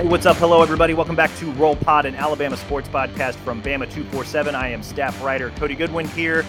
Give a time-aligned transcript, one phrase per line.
[0.00, 0.38] Hey, what's up?
[0.38, 0.94] Hello, everybody.
[0.94, 4.54] Welcome back to Roll Pod, an Alabama sports podcast from Bama 247.
[4.54, 6.46] I am staff writer Cody Goodwin here,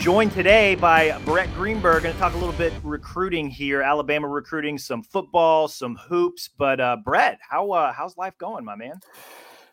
[0.00, 2.04] joined today by Brett Greenberg.
[2.04, 6.48] Going to talk a little bit recruiting here, Alabama recruiting, some football, some hoops.
[6.48, 8.98] But uh, Brett, how uh, how's life going, my man?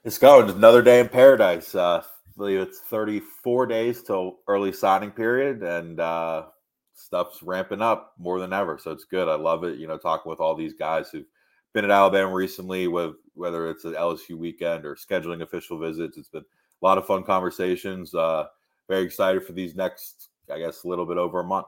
[0.03, 0.49] It's going.
[0.49, 1.73] Another day in paradise.
[1.73, 6.47] Uh, I believe it's 34 days till early signing period, and uh,
[6.93, 8.77] stuff's ramping up more than ever.
[8.77, 9.29] So it's good.
[9.29, 9.79] I love it.
[9.79, 11.25] You know, talking with all these guys who've
[11.73, 16.17] been at Alabama recently, with whether it's an LSU weekend or scheduling official visits.
[16.17, 18.13] It's been a lot of fun conversations.
[18.13, 18.47] Uh,
[18.87, 21.67] very excited for these next, I guess, a little bit over a month.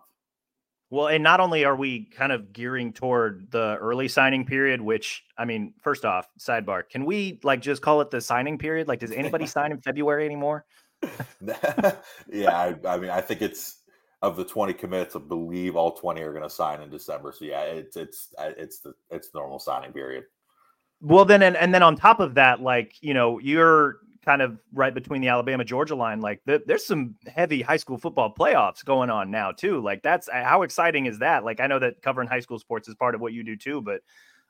[0.91, 5.23] Well, and not only are we kind of gearing toward the early signing period, which
[5.37, 8.87] I mean, first off, sidebar, can we like just call it the signing period?
[8.87, 10.65] Like, does anybody sign in February anymore?
[12.31, 13.79] yeah, I, I mean, I think it's
[14.21, 17.33] of the 20 commits, I believe all 20 are going to sign in December.
[17.37, 20.25] So yeah, it's it's it's the it's the normal signing period.
[21.01, 24.57] Well, then and, and then on top of that, like you know, you're kind of
[24.73, 26.21] right between the Alabama Georgia line.
[26.21, 29.81] Like the, there's some heavy high school football playoffs going on now too.
[29.81, 31.43] Like that's uh, how exciting is that?
[31.43, 33.81] Like I know that covering high school sports is part of what you do too,
[33.81, 34.01] but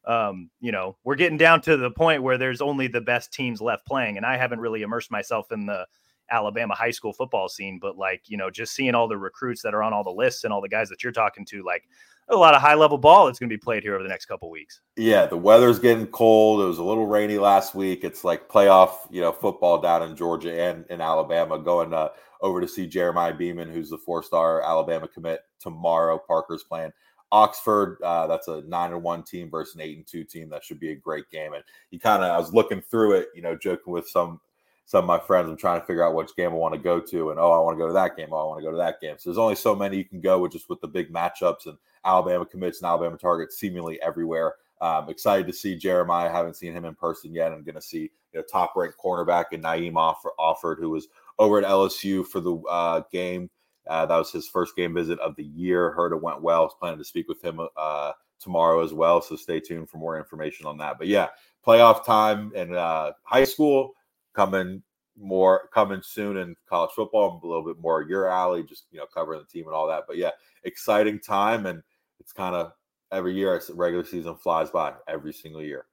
[0.05, 3.61] um, you know, we're getting down to the point where there's only the best teams
[3.61, 5.85] left playing, and I haven't really immersed myself in the
[6.31, 9.73] Alabama high school football scene, but like, you know, just seeing all the recruits that
[9.73, 11.83] are on all the lists and all the guys that you're talking to, like
[12.29, 14.25] a lot of high level ball that's going to be played here over the next
[14.25, 14.81] couple weeks.
[14.95, 16.61] Yeah, the weather's getting cold.
[16.61, 18.03] It was a little rainy last week.
[18.03, 21.57] It's like playoff, you know, football down in Georgia and in Alabama.
[21.57, 22.09] Going uh,
[22.41, 26.21] over to see Jeremiah Beaman, who's the four-star Alabama commit tomorrow.
[26.27, 26.91] Parker's playing
[27.31, 27.97] Oxford.
[28.03, 30.49] Uh, that's a nine and one team versus an eight and two team.
[30.49, 31.53] That should be a great game.
[31.53, 34.39] And you kind of, I was looking through it, you know, joking with some
[34.89, 35.47] some of my friends.
[35.47, 37.59] I'm trying to figure out which game I want to go to, and oh, I
[37.59, 38.29] want to go to that game.
[38.31, 39.17] Oh, I want to go to that game.
[39.19, 41.77] So there's only so many you can go with just with the big matchups and
[42.03, 44.55] Alabama commits and Alabama targets seemingly everywhere.
[44.81, 46.31] Um, excited to see Jeremiah.
[46.31, 47.51] Haven't seen him in person yet.
[47.51, 51.07] I'm going to see you know, top ranked cornerback and Naeem Offord, who was
[51.37, 53.47] over at LSU for the uh, game.
[53.87, 55.91] Uh, that was his first game visit of the year.
[55.91, 56.61] Heard it went well.
[56.61, 59.21] I was planning to speak with him uh, tomorrow as well.
[59.21, 60.97] So stay tuned for more information on that.
[60.97, 61.27] But yeah,
[61.63, 63.93] playoff time and uh, high school
[64.33, 64.83] coming
[65.17, 69.05] more coming soon in college football, a little bit more your alley, just you know,
[69.13, 70.03] covering the team and all that.
[70.07, 70.31] But yeah,
[70.63, 71.81] exciting time and
[72.19, 72.71] it's kind of
[73.11, 75.85] every year regular season flies by every single year.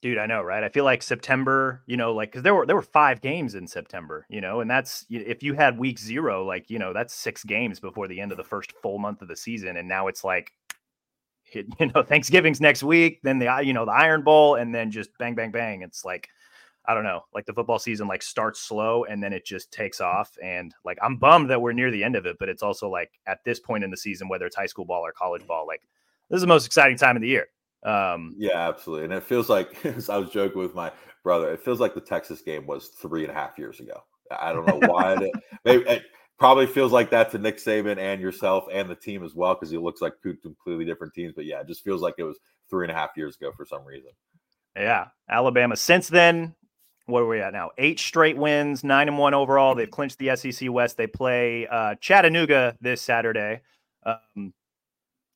[0.00, 0.62] Dude, I know, right?
[0.62, 3.66] I feel like September, you know, like because there were there were five games in
[3.66, 7.42] September, you know, and that's if you had week zero, like you know, that's six
[7.42, 10.22] games before the end of the first full month of the season, and now it's
[10.22, 10.52] like,
[11.52, 15.10] you know, Thanksgiving's next week, then the you know the Iron Bowl, and then just
[15.18, 15.82] bang, bang, bang.
[15.82, 16.28] It's like
[16.88, 20.00] I don't know, like the football season like starts slow and then it just takes
[20.00, 20.30] off.
[20.42, 23.10] And like I'm bummed that we're near the end of it, but it's also like
[23.26, 25.82] at this point in the season, whether it's high school ball or college ball, like
[26.30, 27.46] this is the most exciting time of the year.
[27.84, 29.04] Um, yeah, absolutely.
[29.04, 30.90] And it feels like I was joking with my
[31.22, 31.52] brother.
[31.52, 34.02] It feels like the Texas game was three and a half years ago.
[34.30, 35.12] I don't know why.
[35.14, 35.32] it,
[35.66, 36.04] maybe it
[36.38, 39.74] probably feels like that to Nick Saban and yourself and the team as well because
[39.74, 41.34] it looks like two completely different teams.
[41.36, 42.38] But yeah, it just feels like it was
[42.70, 44.10] three and a half years ago for some reason.
[44.74, 45.76] Yeah, Alabama.
[45.76, 46.54] Since then,
[47.08, 47.70] what are we at now?
[47.78, 49.74] Eight straight wins, nine and one overall.
[49.74, 50.98] They've clinched the SEC West.
[50.98, 53.62] They play uh, Chattanooga this Saturday.
[54.04, 54.52] Um,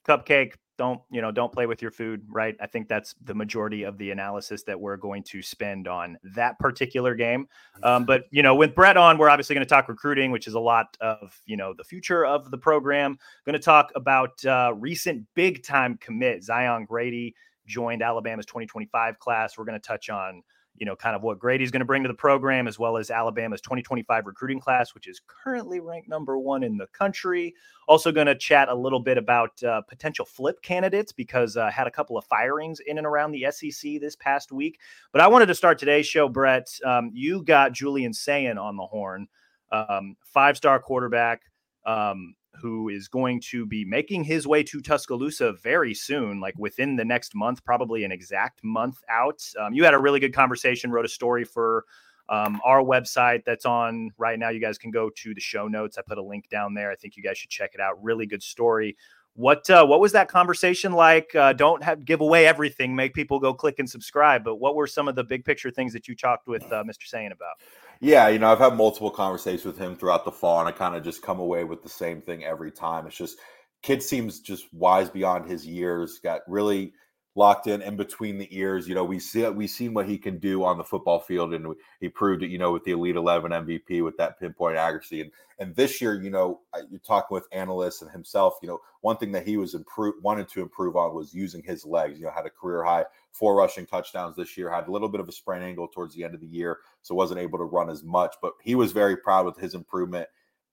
[0.06, 1.32] cupcake, don't you know?
[1.32, 2.54] Don't play with your food, right?
[2.60, 6.58] I think that's the majority of the analysis that we're going to spend on that
[6.58, 7.46] particular game.
[7.82, 10.54] Um, but you know, with Brett on, we're obviously going to talk recruiting, which is
[10.54, 13.16] a lot of you know the future of the program.
[13.46, 17.34] Going to talk about uh, recent big time commit Zion Grady
[17.66, 19.56] joined Alabama's 2025 class.
[19.56, 20.42] We're going to touch on
[20.76, 23.10] you know, kind of what Grady's going to bring to the program, as well as
[23.10, 27.54] Alabama's 2025 recruiting class, which is currently ranked number one in the country.
[27.88, 31.86] Also, going to chat a little bit about uh, potential flip candidates because uh, had
[31.86, 34.78] a couple of firings in and around the SEC this past week.
[35.12, 36.69] But I wanted to start today's show, Brett.
[36.84, 39.28] Um, you got Julian Sayin on the horn,
[39.70, 41.42] um, five star quarterback.
[41.84, 46.96] Um, who is going to be making his way to Tuscaloosa very soon, like within
[46.96, 49.43] the next month, probably an exact month out.
[49.58, 51.84] Um, you had a really good conversation, wrote a story for
[52.28, 54.50] um, our website that's on right now.
[54.50, 55.99] You guys can go to the show notes.
[55.99, 56.90] I put a link down there.
[56.90, 58.02] I think you guys should check it out.
[58.02, 58.96] Really good story.
[59.34, 61.34] What uh, what was that conversation like?
[61.34, 62.94] Uh, don't have give away everything.
[62.94, 64.44] Make people go click and subscribe.
[64.44, 67.06] But what were some of the big picture things that you talked with uh, Mr.
[67.06, 67.55] Sayin about?
[68.02, 70.96] Yeah, you know, I've had multiple conversations with him throughout the fall, and I kind
[70.96, 73.06] of just come away with the same thing every time.
[73.06, 73.38] It's just
[73.82, 76.19] kid seems just wise beyond his years.
[76.19, 76.94] Got really
[77.34, 78.87] locked in in between the ears.
[78.87, 81.75] You know, we see we seen what he can do on the football field, and
[82.00, 82.50] he proved it.
[82.50, 86.20] You know, with the Elite Eleven MVP with that pinpoint accuracy, and and this year,
[86.20, 88.55] you know, you're talking with analysts and himself.
[88.62, 91.87] You know, one thing that he was improve wanted to improve on was using his
[91.87, 92.19] legs.
[92.19, 94.70] You know, had a career high four rushing touchdowns this year.
[94.70, 97.14] Had a little bit of a sprain angle towards the end of the year, so
[97.14, 98.37] wasn't able to run as much.
[98.43, 100.29] But he was very proud with his improvement,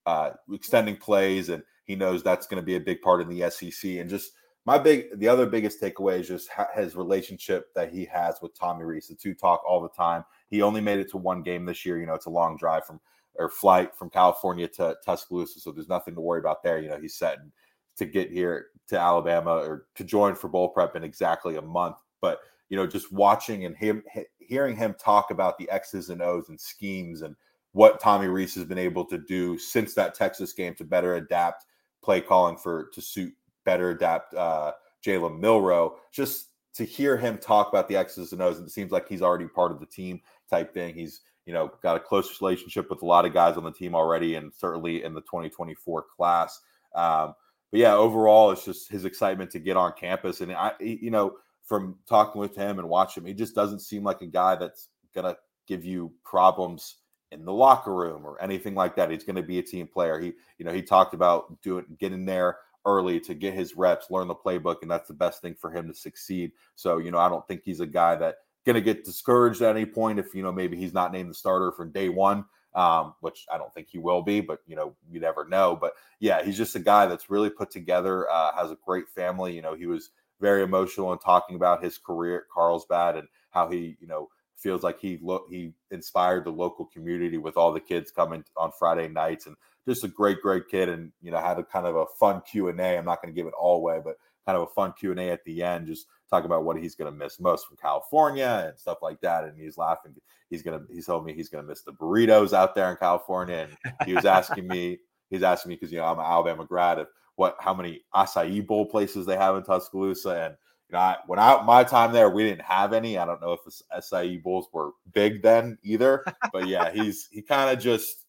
[0.06, 3.50] uh, extending plays, and he knows that's going to be a big part in the
[3.50, 3.92] SEC.
[3.92, 4.34] And just
[4.66, 8.84] my big, the other biggest takeaway is just his relationship that he has with Tommy
[8.84, 9.08] Rees.
[9.08, 10.24] The two talk all the time.
[10.50, 12.00] He only made it to one game this year.
[12.00, 13.00] You know, it's a long drive from
[13.36, 16.80] or flight from California to Tuscaloosa, so there's nothing to worry about there.
[16.80, 17.52] You know, he's setting
[17.98, 21.98] to get here to Alabama or to join for bowl prep in exactly a month.
[22.22, 22.40] But
[22.70, 24.04] you know, just watching and him
[24.40, 27.36] hearing him talk about the X's and O's and schemes and
[27.72, 31.66] what Tommy Rees has been able to do since that Texas game to better adapt
[32.04, 33.34] play calling for to suit
[33.70, 34.72] better adapt uh,
[35.06, 35.98] Jalen Milroe.
[36.12, 39.22] Just to hear him talk about the X's and O's, and it seems like he's
[39.22, 40.96] already part of the team type thing.
[40.96, 43.94] He's you know got a close relationship with a lot of guys on the team
[43.94, 46.60] already, and certainly in the 2024 class.
[46.96, 47.36] Um,
[47.72, 51.36] but yeah, overall, it's just his excitement to get on campus, and I, you know,
[51.64, 54.90] from talking with him and watching him, he just doesn't seem like a guy that's
[55.14, 55.38] gonna
[55.68, 56.96] give you problems
[57.32, 59.12] in the locker room or anything like that.
[59.12, 60.20] He's going to be a team player.
[60.20, 62.58] He, you know, he talked about doing getting there
[62.98, 65.88] early to get his reps, learn the playbook, and that's the best thing for him
[65.88, 66.52] to succeed.
[66.76, 69.76] So, you know, I don't think he's a guy that going to get discouraged at
[69.76, 72.46] any point if you know maybe he's not named the starter from day one
[72.76, 75.76] um, which I don't think he will be, but you know, you never know.
[75.76, 79.56] But yeah, he's just a guy that's really put together, uh, has a great family.
[79.56, 83.70] You know, he was very emotional in talking about his career at Carlsbad and how
[83.70, 87.80] he, you know, feels like he lo- he inspired the local community with all the
[87.80, 89.56] kids coming on Friday nights and
[89.90, 92.98] just a great great kid and you know had a kind of a fun Q&A.
[92.98, 94.16] I'm not going to give it all away, but
[94.46, 97.18] kind of a fun Q&A at the end just talk about what he's going to
[97.18, 100.16] miss most from California and stuff like that and he's laughing
[100.50, 103.68] he's to he told me he's going to miss the burritos out there in California
[103.68, 104.98] and he was asking me
[105.30, 107.08] he's asking me cuz you know I'm an Alabama grad of
[107.40, 110.30] what how many acai bowl places they have in Tuscaloosa.
[110.30, 110.56] And
[110.90, 113.18] you know, I, when I my time there, we didn't have any.
[113.18, 116.26] I don't know if the acai bowls were big then either.
[116.52, 118.26] But yeah, he's he kind of just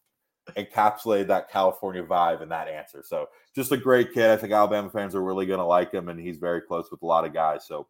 [0.56, 3.02] encapsulated that California vibe in that answer.
[3.04, 4.30] So just a great kid.
[4.30, 7.02] I think Alabama fans are really going to like him, and he's very close with
[7.02, 7.66] a lot of guys.
[7.66, 7.88] So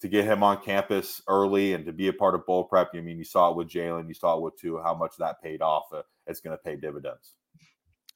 [0.00, 3.00] to get him on campus early and to be a part of bowl prep, I
[3.00, 5.62] mean, you saw it with Jalen, you saw it with Tua, how much that paid
[5.62, 5.84] off.
[5.92, 7.34] Uh, it's going to pay dividends.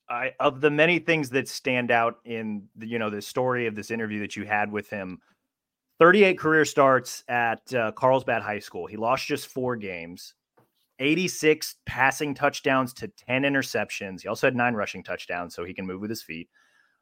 [0.09, 3.75] I of the many things that stand out in the, you know the story of
[3.75, 5.19] this interview that you had with him.
[5.99, 8.87] 38 career starts at uh, Carlsbad High School.
[8.87, 10.35] He lost just four games,
[10.99, 14.23] 86 passing touchdowns to 10 interceptions.
[14.23, 16.49] He also had nine rushing touchdowns, so he can move with his feet.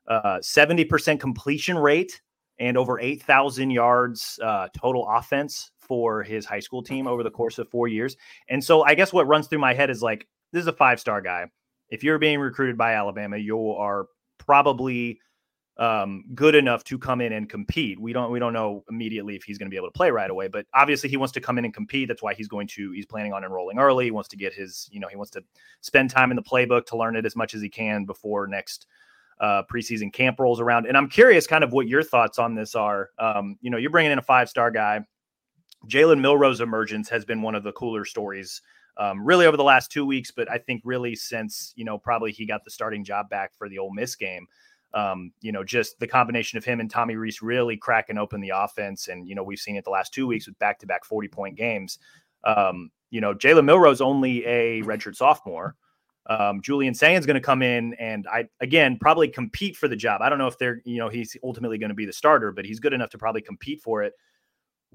[0.08, 2.20] Uh, 70% completion rate
[2.58, 7.58] and over 8,000 yards uh, total offense for his high school team over the course
[7.58, 8.16] of four years.
[8.48, 11.00] And so I guess what runs through my head is like, this is a five
[11.00, 11.46] star guy
[11.88, 14.06] if you're being recruited by Alabama, you are
[14.38, 15.18] probably
[15.78, 18.00] um, good enough to come in and compete.
[18.00, 20.30] We don't we don't know immediately if he's going to be able to play right
[20.30, 22.08] away, but obviously he wants to come in and compete.
[22.08, 24.06] That's why he's going to he's planning on enrolling early.
[24.06, 25.44] He wants to get his you know he wants to
[25.82, 28.86] spend time in the playbook to learn it as much as he can before next
[29.40, 30.86] uh, preseason camp rolls around.
[30.86, 33.10] And I'm curious, kind of what your thoughts on this are.
[33.18, 35.00] Um, you know, you're bringing in a five star guy.
[35.88, 38.62] Jalen Milroe's emergence has been one of the cooler stories
[38.96, 42.32] um, really over the last two weeks, but I think really since you know probably
[42.32, 44.46] he got the starting job back for the Ole Miss game.
[44.96, 48.52] Um, you know, just the combination of him and Tommy Rees really cracking open the
[48.54, 51.98] offense, and you know we've seen it the last two weeks with back-to-back forty-point games.
[52.44, 55.76] Um, you know, Jalen Milroe's only a redshirt sophomore.
[56.28, 60.22] Um, Julian Sayin's going to come in and I again probably compete for the job.
[60.22, 62.64] I don't know if they're you know he's ultimately going to be the starter, but
[62.64, 64.14] he's good enough to probably compete for it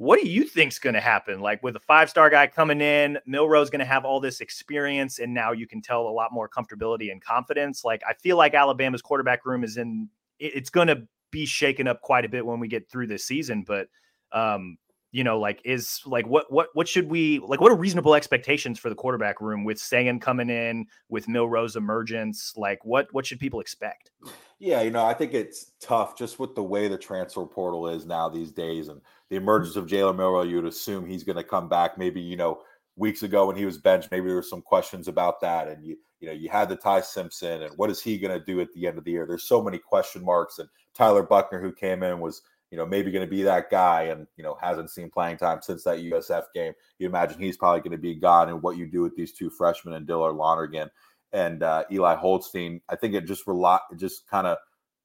[0.02, 1.42] what do you think's going to happen?
[1.42, 5.20] Like with a five star guy coming in, Milroe's going to have all this experience,
[5.20, 7.86] and now you can tell a lot more comfortability and confidence.
[7.86, 10.10] Like I feel like Alabama's quarterback room is in.
[10.40, 13.62] It's going to be shaken up quite a bit when we get through this season,
[13.62, 13.90] but
[14.32, 14.80] um,
[15.12, 17.60] you know, like is like what what what should we like?
[17.60, 22.54] What are reasonable expectations for the quarterback room with Sayin coming in, with Milroe's emergence?
[22.56, 24.12] Like what what should people expect?
[24.60, 28.06] Yeah, you know, I think it's tough just with the way the transfer portal is
[28.06, 29.44] now these days and the mm-hmm.
[29.44, 30.44] emergence of Jalen Milroe.
[30.44, 31.98] You'd assume he's going to come back.
[31.98, 32.62] Maybe you know
[32.96, 35.98] weeks ago when he was benched, maybe there were some questions about that, and you
[36.22, 38.72] you know you had the Ty Simpson, and what is he going to do at
[38.74, 39.26] the end of the year?
[39.28, 42.42] There's so many question marks, and Tyler Buchner, who came in was
[42.72, 45.62] you know maybe going to be that guy, and you know hasn't seen playing time
[45.62, 46.74] since that USF game.
[46.98, 49.50] You imagine he's probably going to be gone, and what you do with these two
[49.50, 50.90] freshmen and Dylan Lonergan
[51.34, 52.82] and uh, Eli Holstein.
[52.90, 54.58] I think it just rely it just kind of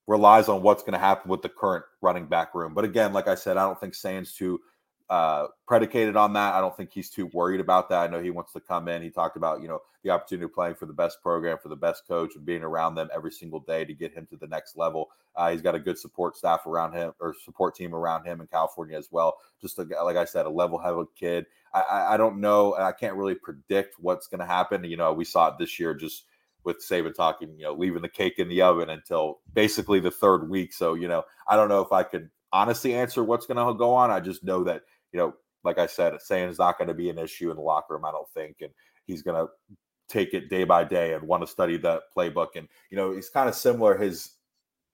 [0.07, 2.73] relies on what's going to happen with the current running back room.
[2.75, 4.61] But again, like I said, I don't think Sayin's too
[5.09, 6.55] uh, predicated on that.
[6.55, 8.03] I don't think he's too worried about that.
[8.03, 9.03] I know he wants to come in.
[9.03, 11.77] He talked about you know the opportunity of playing for the best program, for the
[11.77, 14.77] best coach, and being around them every single day to get him to the next
[14.77, 15.11] level.
[15.35, 18.47] Uh, he's got a good support staff around him or support team around him in
[18.47, 19.37] California as well.
[19.61, 21.47] Just a, like I said, a level-headed kid.
[21.75, 22.75] I, I, I don't know.
[22.75, 24.85] I can't really predict what's going to happen.
[24.85, 25.95] You know, we saw it this year.
[25.95, 26.25] Just
[26.65, 30.51] with Saban talking, you know, leaving the cake in the oven until basically the third
[30.51, 30.75] week.
[30.75, 33.95] So, you know, I don't know if I could honestly answer what's going to go
[33.95, 34.11] on.
[34.11, 34.83] I just know that,
[35.13, 35.35] you know,
[35.65, 38.05] like I said, Sayin is not going to be an issue in the locker room,
[38.05, 38.57] I don't think.
[38.61, 38.71] And
[39.07, 39.53] he's going to
[40.09, 42.49] take it day by day and want to study that playbook.
[42.55, 43.97] And, you know, he's kind of similar.
[43.97, 44.31] His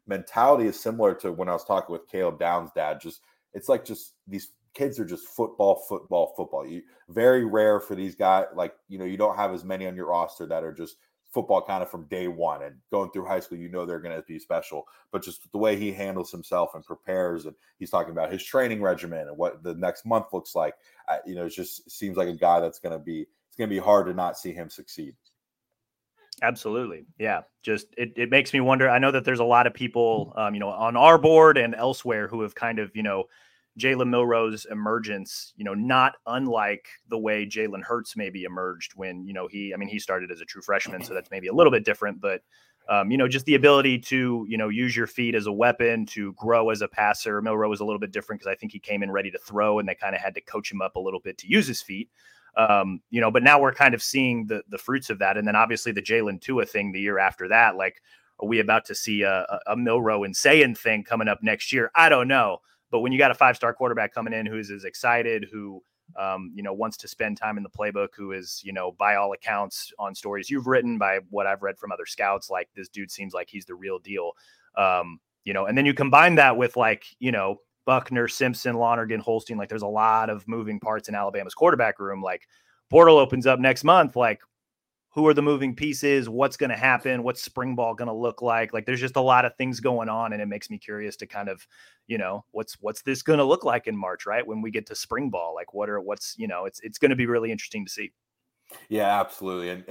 [0.07, 3.01] mentality is similar to when I was talking with Caleb Downs' dad.
[3.01, 3.21] Just,
[3.53, 6.67] it's like just these kids are just football, football, football.
[6.67, 8.47] You very rare for these guys.
[8.55, 10.97] Like, you know, you don't have as many on your roster that are just
[11.33, 14.15] football kind of from day one and going through high school you know they're going
[14.15, 18.13] to be special but just the way he handles himself and prepares and he's talking
[18.13, 20.75] about his training regimen and what the next month looks like
[21.09, 23.69] uh, you know it just seems like a guy that's going to be it's going
[23.69, 25.15] to be hard to not see him succeed.
[26.41, 27.05] Absolutely.
[27.19, 30.33] Yeah just it, it makes me wonder i know that there's a lot of people
[30.37, 33.25] um, you know on our board and elsewhere who have kind of you know
[33.79, 39.33] Jalen Milroe's emergence, you know, not unlike the way Jalen Hurts maybe emerged when, you
[39.33, 41.71] know, he, I mean, he started as a true freshman, so that's maybe a little
[41.71, 42.43] bit different, but,
[42.89, 46.05] um, you know, just the ability to, you know, use your feet as a weapon
[46.07, 47.41] to grow as a passer.
[47.41, 49.79] Milroe was a little bit different because I think he came in ready to throw
[49.79, 51.81] and they kind of had to coach him up a little bit to use his
[51.81, 52.11] feet.
[52.57, 55.39] Um, you know, but now we're kind of seeing the the fruits of that.
[55.39, 58.03] And then obviously the Jalen Tua thing the year after that, like,
[58.41, 61.91] are we about to see a, a, Milroe and Sayin thing coming up next year?
[61.95, 62.59] I don't know.
[62.93, 65.83] But when you got a five star quarterback coming in who's as excited, who
[66.21, 69.17] um, you know wants to spend time in the playbook, who is you know by
[69.17, 72.89] all accounts on stories you've written, by what I've read from other scouts, like this
[72.89, 74.33] dude seems like he's the real deal.
[74.77, 77.57] Um, you know, and then you combine that with like you know
[77.87, 79.57] Buchner, Simpson, Lonergan, Holstein.
[79.57, 82.23] Like there's a lot of moving parts in Alabama's quarterback room.
[82.23, 82.47] Like
[82.91, 84.17] portal opens up next month.
[84.17, 84.43] Like
[85.15, 88.43] who are the moving pieces what's going to happen what's spring ball going to look
[88.43, 91.17] like like there's just a lot of things going on and it makes me curious
[91.17, 91.67] to kind of
[92.07, 94.87] you know what's what's this going to look like in march right when we get
[94.87, 97.53] to spring ball like what are what's you know it's it's going to be really
[97.53, 98.13] interesting to see.
[98.89, 99.85] Yeah absolutely and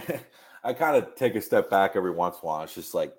[0.64, 3.14] i kind of take a step back every once in a while it's just like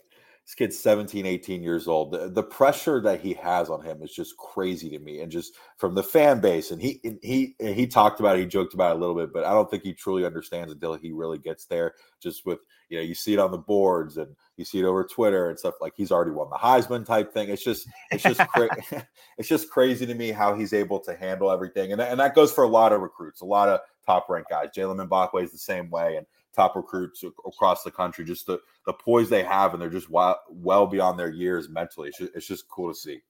[0.53, 4.13] this kid's 17 18 years old the, the, pressure that he has on him is
[4.13, 7.75] just crazy to me and just from the fan base and he and he and
[7.75, 9.83] he talked about it he joked about it a little bit but i don't think
[9.83, 12.59] he truly understands until he really gets there just with
[12.91, 15.59] you know you see it on the boards and you see it over twitter and
[15.59, 18.69] stuff like he's already won the heisman type thing it's just it's just cra-
[19.39, 22.35] it's just crazy to me how he's able to handle everything and, that, and that
[22.35, 25.53] goes for a lot of recruits a lot of top ranked guys Jaylen Mbakwe is
[25.53, 28.25] the same way and top recruits across the country.
[28.25, 32.09] Just the the poise they have, and they're just well, well beyond their years mentally.
[32.09, 33.21] It's just, it's just cool to see.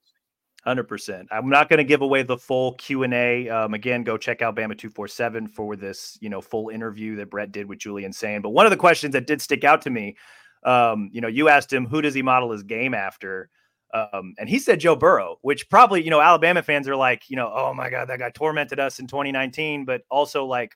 [0.63, 1.27] Hundred percent.
[1.29, 3.49] I'm not going to give away the full Q and A.
[3.49, 7.17] Um, again, go check out Bama two four seven for this, you know, full interview
[7.17, 8.41] that Brett did with Julian Sayin.
[8.41, 10.15] But one of the questions that did stick out to me,
[10.63, 13.49] um, you know, you asked him who does he model his game after,
[13.93, 17.35] um, and he said Joe Burrow, which probably you know Alabama fans are like, you
[17.35, 20.71] know, oh my god, that guy tormented us in 2019, but also like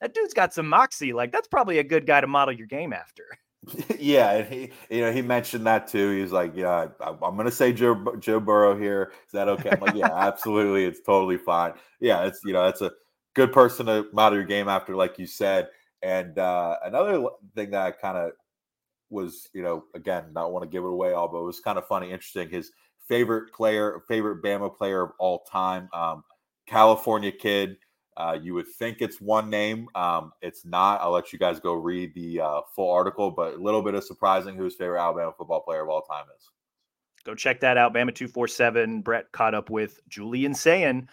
[0.00, 1.12] that dude's got some moxie.
[1.12, 3.24] Like that's probably a good guy to model your game after.
[3.98, 6.10] yeah, and he, you know, he mentioned that too.
[6.10, 9.12] He's like, "Yeah, I, am going to say Joe Joe Burrow here.
[9.26, 10.84] Is that okay?" I'm like, "Yeah, absolutely.
[10.84, 11.74] It's totally fine.
[12.00, 12.92] Yeah, it's you know, it's a
[13.34, 15.68] good person to model your game after, like you said."
[16.02, 18.32] And uh, another thing that I kind of
[19.10, 21.76] was, you know, again, not want to give it away all, but it was kind
[21.76, 22.48] of funny, interesting.
[22.48, 22.72] His
[23.06, 26.24] favorite player, favorite Bama player of all time, um,
[26.66, 27.76] California kid
[28.20, 29.88] uh, you would think it's one name.
[29.94, 31.00] Um, it's not.
[31.00, 34.04] I'll let you guys go read the uh, full article, but a little bit of
[34.04, 36.50] surprising who his favorite Alabama football player of all time is.
[37.24, 37.94] Go check that out.
[37.94, 39.00] Bama 247.
[39.00, 41.08] Brett caught up with Julian Sayin.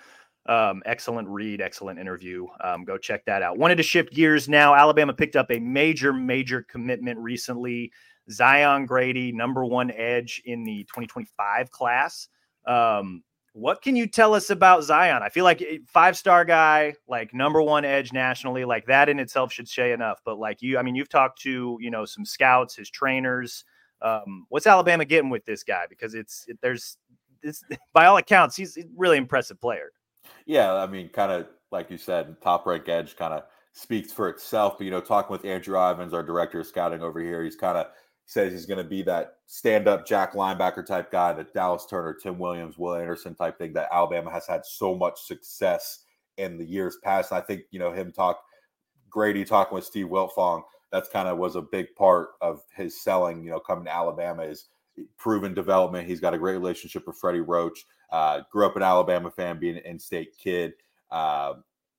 [0.48, 2.46] Um, excellent read, excellent interview.
[2.62, 3.58] Um, go check that out.
[3.58, 4.76] Wanted to shift gears now.
[4.76, 7.92] Alabama picked up a major, major commitment recently.
[8.30, 12.28] Zion Grady, number one edge in the 2025 class.
[12.66, 13.24] Um,
[13.58, 15.24] what can you tell us about Zion?
[15.24, 19.52] I feel like five star guy, like number one edge nationally, like that in itself
[19.52, 20.22] should say enough.
[20.24, 23.66] But like you, I mean, you've talked to you know some scouts, his trainers.
[24.04, 25.86] Um, what's Alabama getting with this guy?
[25.90, 26.98] Because it's it, there's
[27.42, 29.92] this by all accounts, he's a really impressive player.
[30.46, 34.30] Yeah, I mean, kind of like you said, top rank edge kind of speaks for
[34.30, 34.78] itself.
[34.78, 37.80] But you know, talking with Andrew Ivins, our director of scouting over here, he's kind
[37.80, 37.88] of
[38.28, 42.14] says he's going to be that stand up Jack linebacker type guy, that Dallas Turner,
[42.14, 46.04] Tim Williams, Will Anderson type thing that Alabama has had so much success
[46.38, 47.32] in the years past.
[47.32, 48.44] I think, you know, him talk,
[49.10, 53.44] Grady talking with Steve Wiltfong, that's kind of was a big part of his selling,
[53.44, 54.68] you know, coming to Alabama is
[55.18, 56.08] proven development.
[56.08, 57.86] He's got a great relationship with Freddie Roach.
[58.12, 60.74] Uh, grew up an Alabama fan, being an in-state kid.
[61.12, 61.54] Uh,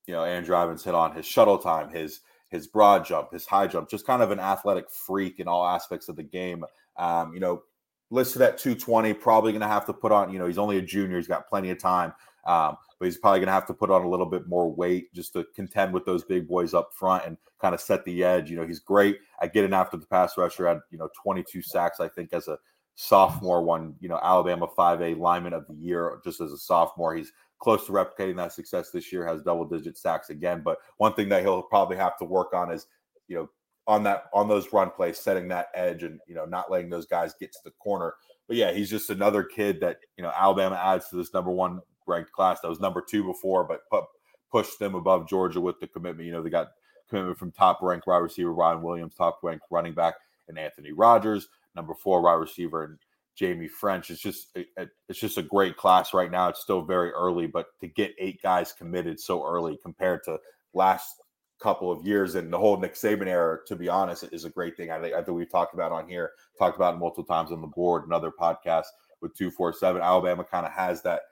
[0.07, 3.67] you know, Andrew Ivins hit on his shuttle time, his his broad jump, his high
[3.67, 6.65] jump, just kind of an athletic freak in all aspects of the game.
[6.97, 7.63] Um, you know,
[8.11, 10.83] listed at 220, probably going to have to put on, you know, he's only a
[10.83, 12.13] junior, he's got plenty of time.
[12.47, 15.13] Um, but he's probably going to have to put on a little bit more weight
[15.15, 18.51] just to contend with those big boys up front and kind of set the edge.
[18.51, 20.67] You know, he's great at getting after the pass rusher.
[20.67, 22.59] Had you know 22 sacks, I think, as a
[22.95, 23.63] sophomore.
[23.63, 27.15] One, you know, Alabama 5A lineman of the year just as a sophomore.
[27.15, 30.63] He's close to replicating that success this year, has double digit sacks again.
[30.65, 32.87] But one thing that he'll probably have to work on is,
[33.27, 33.51] you know,
[33.87, 37.07] on that on those run plays, setting that edge and you know, not letting those
[37.07, 38.15] guys get to the corner.
[38.47, 41.81] But yeah, he's just another kid that, you know, Alabama adds to this number one
[42.07, 44.05] ranked class that was number two before, but put,
[44.51, 46.27] pushed them above Georgia with the commitment.
[46.27, 46.73] You know, they got
[47.09, 50.15] commitment from top ranked wide receiver Ryan Williams, top ranked running back,
[50.49, 52.99] and Anthony Rogers, number four wide receiver, and
[53.39, 54.11] Jaime Ffrench.
[54.11, 56.49] It's just it's just a great class right now.
[56.49, 60.39] It's still very early, but to get eight guys committed so early compared to
[60.75, 61.17] last
[61.61, 64.77] couple of years and the whole Nick Saban era, to be honest, is a great
[64.77, 64.91] thing.
[64.91, 67.67] I think I think we've talked about on here, talked about multiple times on the
[67.67, 68.87] board and other podcasts
[69.21, 70.03] with two four seven.
[70.03, 71.23] Alabama kind of has that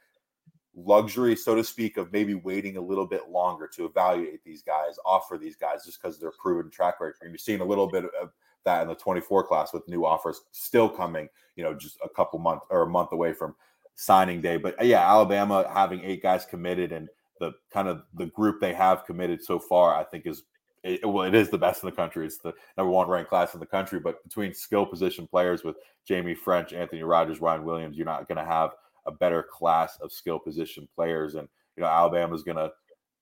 [0.75, 4.99] luxury, so to speak, of maybe waiting a little bit longer to evaluate these guys,
[5.05, 7.17] offer these guys just because they're proven track record.
[7.23, 8.33] And you're seeing a little bit of
[8.67, 12.39] that in the 24 class with new offers still coming, you know, just a couple
[12.39, 13.55] months or a month away from
[13.95, 14.59] signing day.
[14.59, 17.09] But uh, yeah, Alabama having eight guys committed and
[17.41, 20.43] the kind of the group they have committed so far, I think is
[20.83, 22.27] it, well, it is the best in the country.
[22.27, 23.99] It's the number one ranked class in the country.
[23.99, 25.77] But between skill position players with
[26.09, 28.71] Jaime Ffrench, Anthony Rogers, Ryan Williams, you're not going to have
[29.07, 31.35] a better class of skill position players.
[31.35, 32.71] And you know, Alabama's going to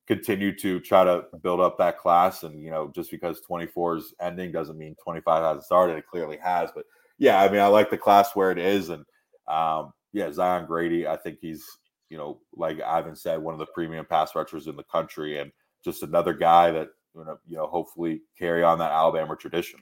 [0.06, 2.42] continue to try to build up that class.
[2.42, 5.96] And, you know, just because 24 is ending doesn't mean 25 hasn't started.
[5.96, 6.70] It clearly has.
[6.74, 6.84] But
[7.18, 8.90] yeah, I mean, I like the class where it is.
[8.90, 9.04] And
[9.48, 11.64] um, yeah, Zion Grady, I think he's,
[12.10, 15.50] you know, like Ivins said, one of the premium pass rushers in the country and
[15.84, 19.80] just another guy that, you know, hopefully carry on that Alabama tradition.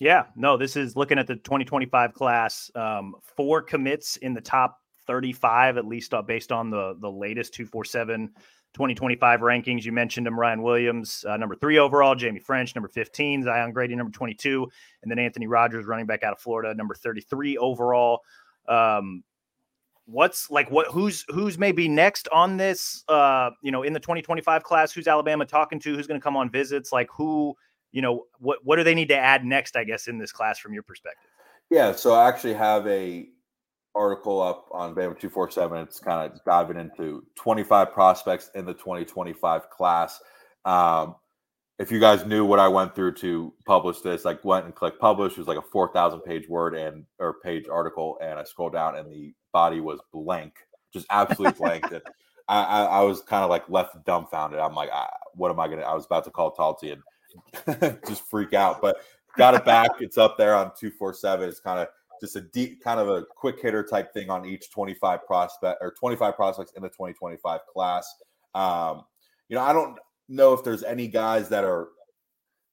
[0.00, 2.70] Yeah, no, this is looking at the 2025 class.
[2.74, 7.54] Um, four commits in the top 35, at least uh, based on the the latest
[7.54, 8.30] 247
[8.74, 9.84] 2025 rankings.
[9.84, 13.94] You mentioned him, Ryan Williams, uh, number three overall, Jaime Ffrench, number 15, Zion Grady,
[13.94, 14.66] number 22,
[15.02, 18.20] and then Anthony Rogers, running back out of Florida, number 33 overall.
[18.68, 19.24] Um,
[20.06, 24.62] what's like what who's who's maybe next on this uh you know in the 2025
[24.64, 27.54] class who's alabama talking to who's going to come on visits like who
[27.92, 30.58] you know what what do they need to add next i guess in this class
[30.58, 31.30] from your perspective
[31.70, 33.28] yeah so i actually have a
[33.94, 35.78] article up on Bama 247.
[35.78, 40.20] It's kind of diving into 25 prospects in the 2025 class.
[40.64, 41.16] Um,
[41.78, 45.00] if you guys knew what I went through to publish this, like went and clicked
[45.00, 48.74] publish, it was like a 4,000 page word and or page article, and I scrolled
[48.74, 50.54] down and the body was blank,
[50.92, 51.90] just absolutely blank.
[51.90, 52.02] And
[52.48, 54.60] I, I, I, was kind of like left dumbfounded.
[54.60, 55.82] I'm like, I, what am I gonna?
[55.82, 58.98] I was about to call Talty and just freak out, but
[59.36, 59.90] got it back.
[60.00, 61.48] It's up there on 247.
[61.48, 61.88] It's kind of
[62.22, 65.92] just a deep kind of a quick hitter type thing on each 25 prospect or
[65.98, 68.14] 25 prospects in the 2025 class.
[68.54, 69.02] Um,
[69.48, 71.88] you know, I don't know if there's any guys that are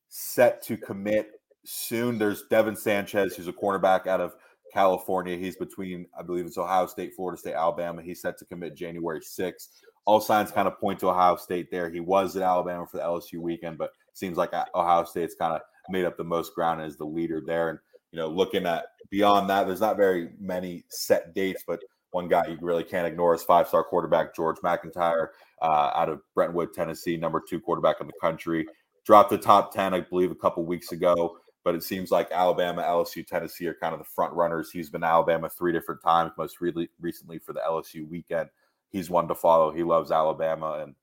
[0.07, 1.31] set to commit
[1.65, 2.19] soon.
[2.19, 4.35] There's Devin Sanchez, who's a cornerback out of
[4.71, 5.35] California.
[5.35, 8.03] He's between, I believe it's Ohio State, Florida State, Alabama.
[8.03, 9.69] He's set to commit January 6th.
[10.05, 11.89] All signs kind of point to Ohio State there.
[11.89, 15.61] He was at Alabama for the LSU weekend, but seems like Ohio State's kind of
[15.89, 17.69] made up the most ground as the leader there.
[17.69, 17.79] And
[18.11, 22.47] you know, looking at beyond that, there's not very many set dates, but one guy
[22.47, 27.17] you really can't ignore is five star quarterback George MacIntyre uh, out of Brentwood, Tennessee,
[27.17, 28.65] number two quarterback in the country.
[29.05, 32.83] Dropped the top 10, I believe, a couple weeks ago, but it seems like Alabama,
[32.83, 34.71] LSU, Tennessee are kind of the front runners.
[34.71, 38.49] He's been Alabama three different times, most really recently for the LSU weekend.
[38.89, 39.71] he's one to follow.
[39.71, 40.95] He loves Alabama and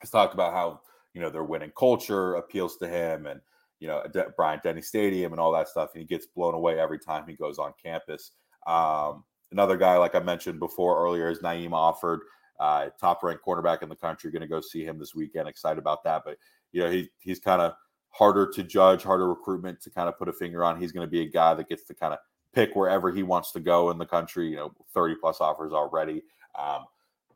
[0.00, 0.80] has talked about how
[1.14, 3.40] you know their winning culture appeals to him and
[3.80, 5.90] you know De- Bryant Denny Stadium and all that stuff.
[5.94, 8.32] And he gets blown away every time he goes on campus.
[8.66, 12.18] Um, another guy, like I mentioned before earlier, is Naeem Offord,
[12.60, 14.30] uh, top ranked cornerback in the country.
[14.30, 15.48] Going to go see him this weekend.
[15.48, 16.22] Excited about that.
[16.24, 16.36] But
[16.72, 17.72] you know he he's kind of
[18.10, 20.80] harder to judge, harder recruitment to kind of put a finger on.
[20.80, 22.20] He's going to be a guy that gets to kind of
[22.52, 24.48] pick wherever he wants to go in the country.
[24.48, 26.22] You know, 30 plus offers already.
[26.58, 26.84] Um,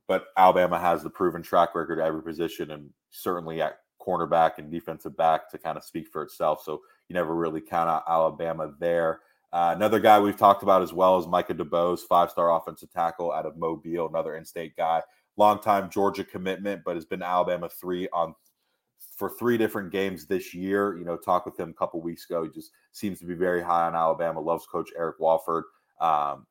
[0.07, 4.71] but Alabama has the proven track record at every position and certainly at cornerback and
[4.71, 6.63] defensive back to kind of speak for itself.
[6.65, 9.21] So you never really count out Alabama there.
[9.53, 13.33] Uh, another guy we've talked about as well is Micah DeBose, five star offensive tackle
[13.33, 15.01] out of Mobile, another in state guy.
[15.37, 18.35] Longtime Georgia commitment, but has been Alabama three on
[19.17, 20.97] for three different games this year.
[20.97, 22.45] You know, talked with him a couple weeks ago.
[22.45, 24.41] He just seems to be very high on Alabama.
[24.41, 25.65] Loves Coach Eric Wolford.
[26.01, 26.47] Um,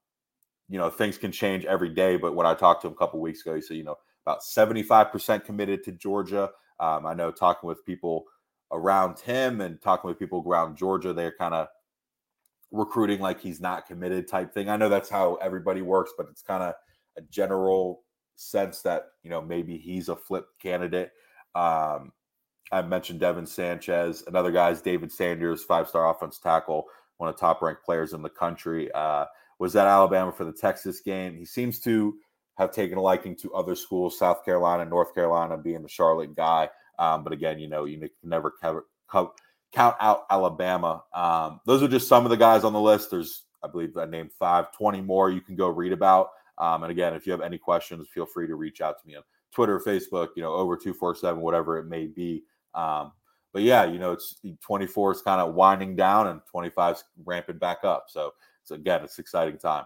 [0.69, 2.15] you know, things can change every day.
[2.17, 4.41] But when I talked to him a couple weeks ago, he said, you know, about
[4.41, 6.49] 75% committed to Georgia.
[6.79, 8.25] Um, I know talking with people
[8.71, 11.67] around him and talking with people around Georgia, they're kind of
[12.71, 14.67] recruiting like he's not committed type thing.
[14.69, 16.73] I know that's how everybody works, but it's kind of
[17.17, 18.03] a general
[18.35, 21.11] sense that, you know, maybe he's a flip candidate.
[21.55, 22.11] Um,
[22.71, 24.23] I mentioned Devin Sanchez.
[24.25, 26.85] Another guy is David Sanders, five star offense tackle,
[27.17, 28.91] one of top ranked players in the country.
[28.93, 29.25] Uh,
[29.59, 31.37] was at Alabama for the Texas game.
[31.37, 32.15] He seems to
[32.55, 36.69] have taken a liking to other schools, South Carolina, North Carolina, being the Charlotte guy.
[36.99, 39.31] Um, but again, you know, you never cover, cover,
[39.71, 41.03] count out Alabama.
[41.13, 43.11] Um, those are just some of the guys on the list.
[43.11, 46.29] There's, I believe, I named five, 20 more you can go read about.
[46.59, 49.15] Um, and again, if you have any questions, feel free to reach out to me
[49.15, 52.43] on Twitter, Facebook, you know, over 247, whatever it may be.
[52.75, 53.11] Um,
[53.51, 57.57] but yeah, you know, it's 24 is kind of winding down and 25 is ramping
[57.57, 58.05] back up.
[58.09, 59.85] So, so again, it's exciting time.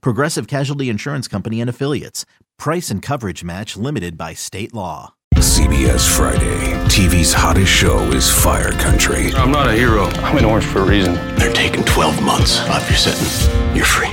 [0.00, 2.24] Progressive Casualty Insurance Company and Affiliates.
[2.58, 5.14] Price and coverage match limited by state law.
[5.36, 6.58] CBS Friday.
[6.88, 9.32] TV's hottest show is Fire Country.
[9.34, 10.04] I'm not a hero.
[10.22, 11.14] I'm in orange for a reason.
[11.36, 13.48] They're taking 12 months off your sentence.
[13.74, 14.12] You're free.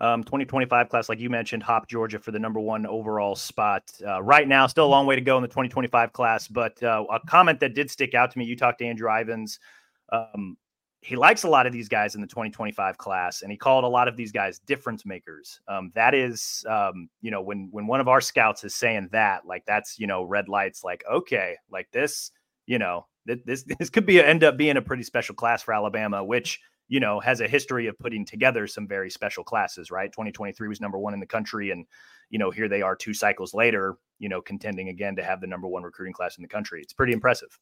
[0.00, 3.82] Um, 2025 class, like you mentioned, Hop Georgia for the number one overall spot.
[4.06, 7.04] Uh, right now, still a long way to go in the 2025 class, but uh,
[7.10, 8.46] a comment that did stick out to me.
[8.46, 9.58] You talked to Andrew Ivins.
[10.10, 10.56] Um,
[11.02, 13.88] he likes a lot of these guys in the 2025 class, and he called a
[13.88, 15.60] lot of these guys difference makers.
[15.66, 19.46] Um, that is, um, you know, when when one of our scouts is saying that,
[19.46, 20.84] like that's you know red lights.
[20.84, 22.32] Like okay, like this,
[22.66, 26.22] you know, this this could be end up being a pretty special class for Alabama,
[26.22, 30.10] which you know, has a history of putting together some very special classes, right?
[30.12, 31.70] 2023 was number one in the country.
[31.70, 31.86] And,
[32.30, 35.46] you know, here they are two cycles later, you know, contending again to have the
[35.46, 36.82] number one recruiting class in the country.
[36.82, 37.56] It's pretty impressive.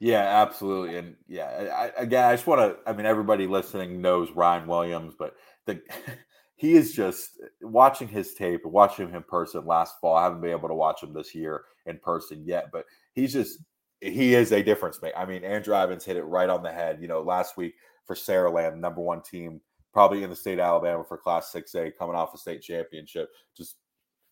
[0.00, 0.96] Yeah, absolutely.
[0.96, 5.14] And yeah, I, again, I just want to, I mean, everybody listening knows Ryan Williams,
[5.16, 5.80] but the,
[6.56, 10.16] he is just watching his tape watching him in person last fall.
[10.16, 13.60] I haven't been able to watch him this year in person yet, but he's just,
[14.00, 15.16] he is a difference maker.
[15.16, 16.98] I mean, Andrew Ivins hit it right on the head.
[17.00, 17.74] You know, last week
[18.06, 19.60] for Saraland, number one team
[19.96, 23.76] probably in the state of Alabama for Class 6A, coming off a state championship, just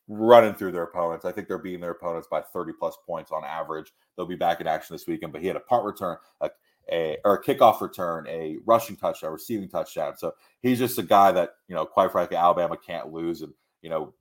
[0.08, 1.24] running through their opponents.
[1.24, 3.90] I think they're beating their opponents by 30 plus points on average.
[4.14, 6.50] They'll be back in action this weekend, but he had a punt return, a,
[6.92, 10.18] a or a kickoff return, a rushing touchdown, receiving touchdown.
[10.18, 13.40] So he's just a guy that, you know, quite frankly, Alabama can't lose.
[13.40, 14.12] And, you know,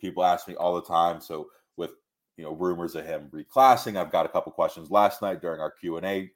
[0.00, 1.20] people ask me all the time.
[1.20, 1.90] So with,
[2.36, 5.72] you know, rumors of him reclassing, I've got a couple questions last night during our
[5.72, 6.30] Q&A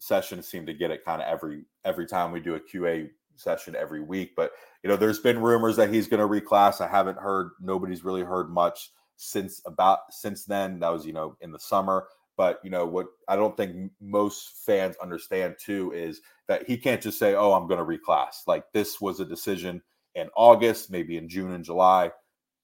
[0.00, 3.76] session seem to get it kind of every every time we do a QA session
[3.76, 4.32] every week.
[4.34, 6.80] But you know, there's been rumors that he's going to reclass.
[6.80, 7.50] I haven't heard.
[7.60, 10.80] Nobody's really heard much since about since then.
[10.80, 12.08] That was you know in the summer.
[12.36, 17.02] But you know what I don't think most fans understand too is that he can't
[17.02, 19.82] just say, "Oh, I'm going to reclass." Like this was a decision
[20.14, 22.10] in August, maybe in June and July.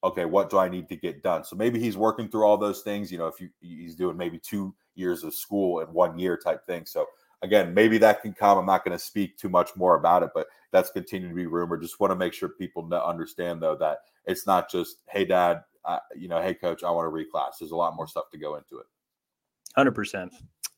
[0.03, 1.44] Okay, what do I need to get done?
[1.44, 3.12] So maybe he's working through all those things.
[3.12, 6.66] You know, if you he's doing maybe two years of school in one year type
[6.66, 6.87] thing.
[6.87, 7.07] So
[7.42, 8.59] again, maybe that can come.
[8.59, 11.46] I'm not going to speak too much more about it, but that's continuing to be
[11.46, 11.83] rumored.
[11.83, 15.99] Just want to make sure people understand though that it's not just, hey, dad, uh,
[16.16, 17.59] you know, hey, coach, I want to reclass.
[17.61, 18.87] There's a lot more stuff to go into it.
[19.77, 20.33] Hundred percent.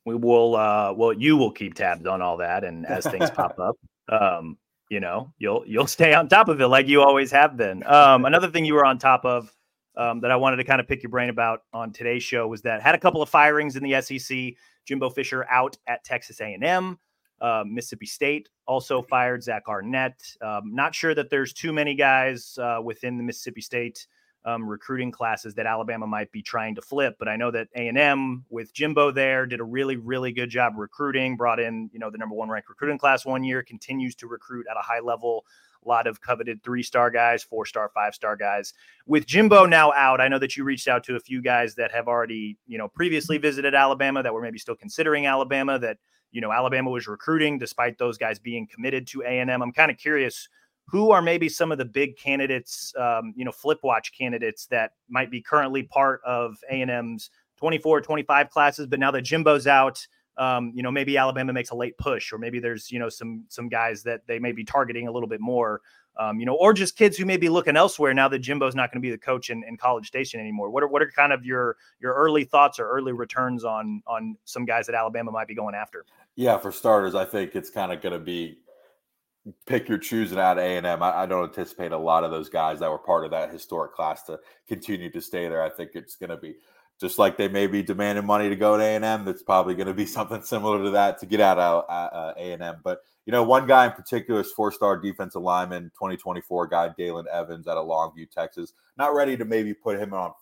[0.04, 0.56] We will.
[0.56, 3.76] uh Well, you will keep tabs on all that, and as things pop up,
[4.08, 4.58] um,
[4.90, 7.84] you know, you'll you'll stay on top of it like you always have been.
[7.86, 9.54] Um, another thing you were on top of
[9.98, 12.62] um, that I wanted to kind of pick your brain about on today's show was
[12.62, 14.54] that had a couple of firings in the SEC.
[14.86, 16.98] Jimbo Fisher out at Texas A&M.
[17.40, 20.20] Uh, Mississippi State also fired Zach Arnett.
[20.40, 24.06] Um, not sure that there's too many guys uh, within the Mississippi State
[24.44, 28.44] um, recruiting classes that Alabama might be trying to flip, but I know that A&M
[28.48, 31.36] with Jimbo there did a really, really good job recruiting.
[31.36, 33.62] Brought in, you know, the number one ranked recruiting class one year.
[33.62, 35.44] Continues to recruit at a high level
[35.84, 38.74] a lot of coveted three star guys, four star, five star guys.
[39.06, 41.92] With Jimbo now out, I know that you reached out to a few guys that
[41.92, 45.98] have already, you know, previously visited Alabama that were maybe still considering Alabama that,
[46.30, 49.62] you know, Alabama was recruiting despite those guys being committed to A&M.
[49.62, 50.48] I'm kind of curious
[50.86, 54.92] who are maybe some of the big candidates, um, you know, flip watch candidates that
[55.08, 60.06] might be currently part of A&M's 24, 25 classes, but now that Jimbo's out,
[60.38, 63.44] um, you know, maybe Alabama makes a late push, or maybe there's, you know, some
[63.48, 65.80] some guys that they may be targeting a little bit more,
[66.18, 68.92] um, you know, or just kids who may be looking elsewhere now that Jimbo's not
[68.92, 70.70] going to be the coach in, in College Station anymore.
[70.70, 74.36] What are what are kind of your your early thoughts or early returns on on
[74.44, 76.04] some guys that Alabama might be going after?
[76.36, 78.58] Yeah, for starters, I think it's kind of going to be
[79.66, 80.86] pick your choosing out A and.
[80.86, 83.92] I, I don't anticipate a lot of those guys that were part of that historic
[83.92, 85.62] class to continue to stay there.
[85.62, 86.56] I think it's going to be
[87.00, 89.94] just like they may be demanding money to go to A&M, that's probably going to
[89.94, 92.80] be something similar to that to get out of uh, A&M.
[92.82, 97.68] But, you know, one guy in particular is four-star defensive lineman, 2024 guy, Dalen Evans
[97.68, 98.72] out of Longview, Texas.
[98.96, 100.32] Not ready to maybe put him on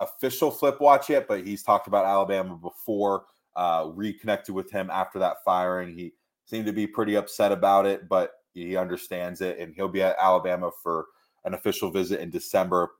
[0.00, 3.24] official flip watch yet, but he's talked about Alabama before,
[3.56, 5.96] uh, reconnected with him after that firing.
[5.96, 6.12] He
[6.44, 10.16] seemed to be pretty upset about it, but he understands it, and he'll be at
[10.20, 11.06] Alabama for
[11.44, 12.90] an official visit in December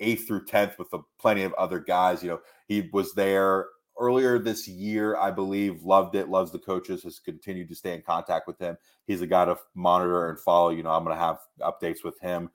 [0.00, 2.22] 8th through 10th with a, plenty of other guys.
[2.22, 3.66] You know, he was there
[3.98, 8.02] earlier this year, I believe, loved it, loves the coaches, has continued to stay in
[8.02, 8.76] contact with him.
[9.06, 10.70] He's a guy to monitor and follow.
[10.70, 12.50] You know, I'm going to have updates with him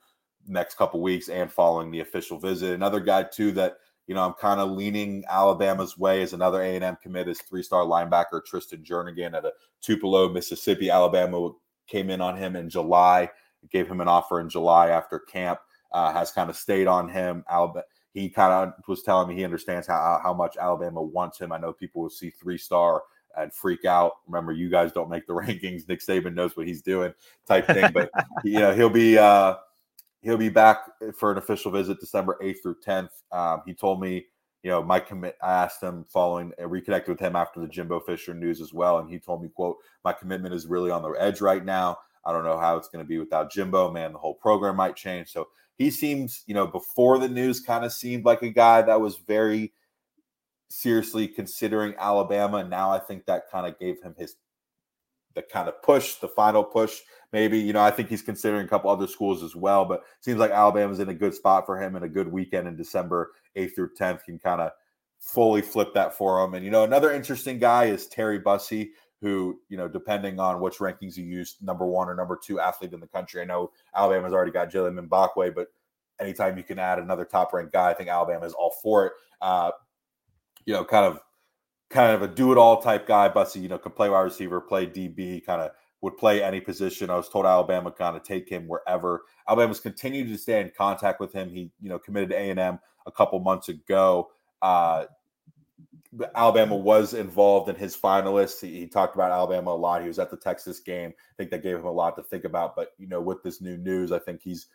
[0.48, 2.74] next couple weeks and following the official visit.
[2.74, 3.78] Another guy too that
[4.08, 8.44] you know I'm kind of leaning Alabama's way is another A&M commit is three-star linebacker
[8.44, 10.90] Tristan Jernigan at a Tupelo, Mississippi.
[10.90, 11.52] Alabama
[11.88, 13.30] came in on him in July,
[13.70, 15.60] gave him an offer in July after camp
[15.92, 17.44] uh, has kind of stayed on him.
[17.50, 21.52] Alabama, he kind of was telling me he understands how how much Alabama wants him.
[21.52, 23.04] I know people will see three star
[23.38, 24.14] and freak out.
[24.28, 25.88] Remember, you guys don't make the rankings.
[25.88, 27.14] Nick Saban knows what he's doing,
[27.48, 27.92] type thing.
[27.94, 28.10] But
[28.44, 29.56] you know, he'll be uh,
[30.22, 30.80] he'll be back
[31.18, 33.12] for an official visit December eighth through tenth.
[33.32, 34.26] Um, he told me,
[34.64, 35.38] you know, my commit.
[35.42, 39.00] I asked him following, uh, reconnected with him after the Jimbo Fisher news as well,
[39.00, 41.98] and he told me, "quote My commitment is really on the edge right now.
[42.26, 43.92] I don't know how it's going to be without Jimbo.
[43.92, 45.30] Man, the whole program might change.
[45.30, 49.02] So he seems, you know, before the news kind of seemed like a guy that
[49.02, 49.74] was very
[50.70, 52.64] seriously considering Alabama.
[52.64, 54.36] Now I think that kind of gave him his
[55.34, 57.00] the kind of push, the final push.
[57.32, 60.40] Maybe, you know, I think he's considering a couple other schools as well, but seems
[60.40, 63.76] like Alabama's in a good spot for him and a good weekend in December 8th
[63.76, 64.72] through 10th can kind of
[65.20, 66.54] fully flip that for him.
[66.54, 70.78] And, you know, another interesting guy is Terry Bussey, who, you know, depending on which
[70.78, 73.42] rankings you use, number one or number two athlete in the country.
[73.42, 75.68] I know Alabama's already got Jaylen Mbakwe, but
[76.20, 79.14] anytime you can add another top ranked guy, I think Alabama is all for it.
[79.40, 79.72] Uh,
[80.66, 81.20] you know, kind of
[81.90, 83.30] kind of a do it all type guy.
[83.30, 87.10] Bussey, you know, can play wide receiver, play DB, kind of would play any position.
[87.10, 89.24] I was told Alabama kind of take him wherever.
[89.48, 91.50] Alabama's continued to stay in contact with him.
[91.50, 94.30] He, you know, committed to A&M a couple months ago.
[94.64, 95.06] Uh,
[96.36, 98.60] Alabama was involved in his finalists.
[98.62, 100.02] He, he, talked about Alabama a lot.
[100.02, 101.14] He was at the Texas game.
[101.18, 102.76] I think that gave him a lot to think about.
[102.76, 104.68] But you know, with this new news, I think he's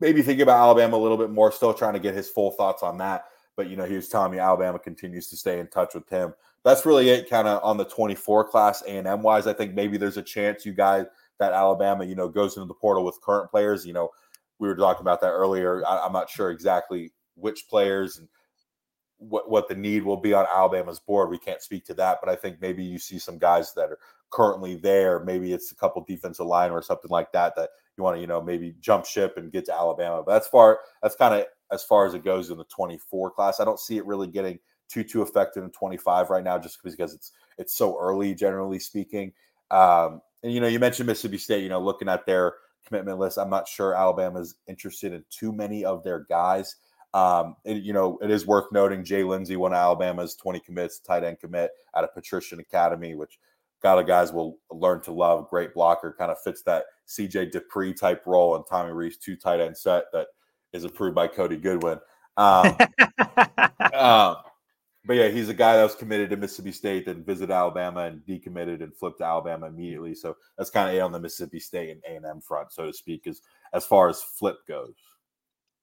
[0.00, 1.50] maybe thinking about Alabama a little bit more.
[1.50, 3.26] Still trying to get his full thoughts on that.
[3.56, 6.34] But you know, he was telling me Alabama continues to stay in touch with him.
[6.62, 9.46] That's really it, kind of on the 24 class A and M wise.
[9.46, 11.06] I think maybe there's a chance you guys
[11.38, 13.86] that Alabama, you know, goes into the portal with current players.
[13.86, 14.10] You know,
[14.58, 15.86] we were talking about that earlier.
[15.86, 18.28] I, I'm not sure exactly which players and
[19.18, 21.30] what what the need will be on Alabama's board.
[21.30, 23.98] We can't speak to that, but I think maybe you see some guys that are
[24.30, 25.20] currently there.
[25.20, 28.26] Maybe it's a couple defensive line or something like that that you want to you
[28.26, 30.22] know maybe jump ship and get to Alabama.
[30.24, 33.60] But that's far that's kind of as far as it goes in the 24 class.
[33.60, 37.14] I don't see it really getting too too effective in 25 right now, just because
[37.14, 39.32] it's it's so early, generally speaking.
[39.70, 41.62] Um, and you know, you mentioned Mississippi State.
[41.62, 42.54] You know, looking at their
[42.86, 46.76] commitment list, I'm not sure Alabama's interested in too many of their guys.
[47.14, 50.98] Um, and, you know, it is worth noting Jay Lindsey, one of Alabama's 20 commits,
[50.98, 53.38] tight end commit out of Patrician Academy, which
[53.82, 55.48] got of guys will learn to love.
[55.48, 59.60] Great blocker, kind of fits that CJ Dippre type role and Tommy Rees two tight
[59.60, 60.28] end set that
[60.72, 61.98] is approved by Cody Goodwin.
[62.36, 62.76] Um,
[63.80, 64.34] uh,
[65.04, 68.20] but yeah, he's a guy that was committed to Mississippi State, then visited Alabama and
[68.26, 70.14] decommitted and flipped to Alabama immediately.
[70.14, 72.86] So that's kind of a on the Mississippi State and A and M front, so
[72.86, 73.40] to speak, as
[73.72, 74.94] as far as flip goes.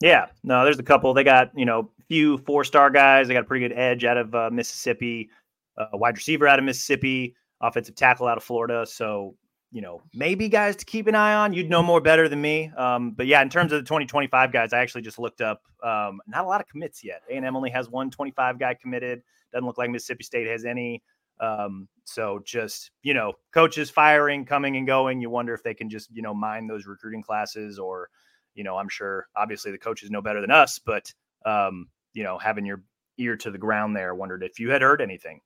[0.01, 1.13] Yeah, no, there's a couple.
[1.13, 3.27] They got you know a few four star guys.
[3.27, 5.29] They got a pretty good edge out of uh, Mississippi,
[5.77, 8.85] uh, wide receiver out of Mississippi, offensive tackle out of Florida.
[8.85, 9.35] So
[9.71, 11.53] you know maybe guys to keep an eye on.
[11.53, 12.71] You'd know more better than me.
[12.77, 15.61] Um, but yeah, in terms of the 2025 guys, I actually just looked up.
[15.81, 17.21] Um, not a lot of commits yet.
[17.29, 19.21] A and M only has one 25 guy committed.
[19.53, 21.01] Doesn't look like Mississippi State has any.
[21.39, 25.21] Um, so just you know, coaches firing, coming and going.
[25.21, 28.09] You wonder if they can just you know mine those recruiting classes or
[28.55, 31.13] you know, I'm sure obviously the coaches know better than us, but
[31.45, 32.81] um, you know, having your
[33.17, 35.41] ear to the ground there, wondered if you had heard anything.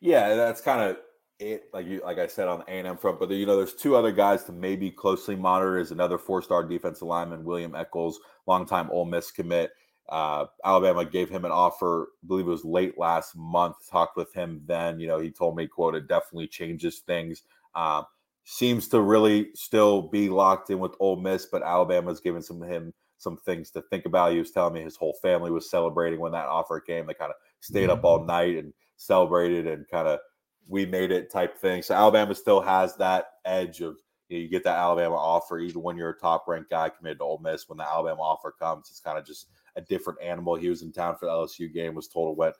[0.00, 0.98] Yeah, that's kind of
[1.38, 1.64] it.
[1.72, 3.74] Like you, like I said on the A and M front, but you know, there's
[3.74, 5.78] two other guys to maybe closely monitor.
[5.78, 9.70] Is another four-star defensive lineman, William Echoles, longtime Ole Miss commit.
[10.08, 13.76] Uh, Alabama gave him an offer, I believe it was late last month.
[13.88, 14.98] Talked with him then.
[14.98, 17.42] You know, he told me, "quote It definitely changes things."
[17.74, 18.06] Um,
[18.50, 22.92] seems to really still be locked in with Ole Miss, but Alabama's given some him
[23.16, 24.32] some things to think about.
[24.32, 27.06] He was telling me his whole family was celebrating when that offer came.
[27.06, 28.26] They kind of stayed up all mm-hmm.
[28.26, 30.18] night and celebrated and kind of
[30.66, 31.82] we made it type thing.
[31.82, 35.82] So Alabama still has that edge of you, know, you get that Alabama offer even
[35.82, 37.68] when you're a top ranked guy committed to Ole Miss.
[37.68, 40.56] When the Alabama offer comes, it's kind of just a different animal.
[40.56, 42.56] He was in town for the LSU game, was told it went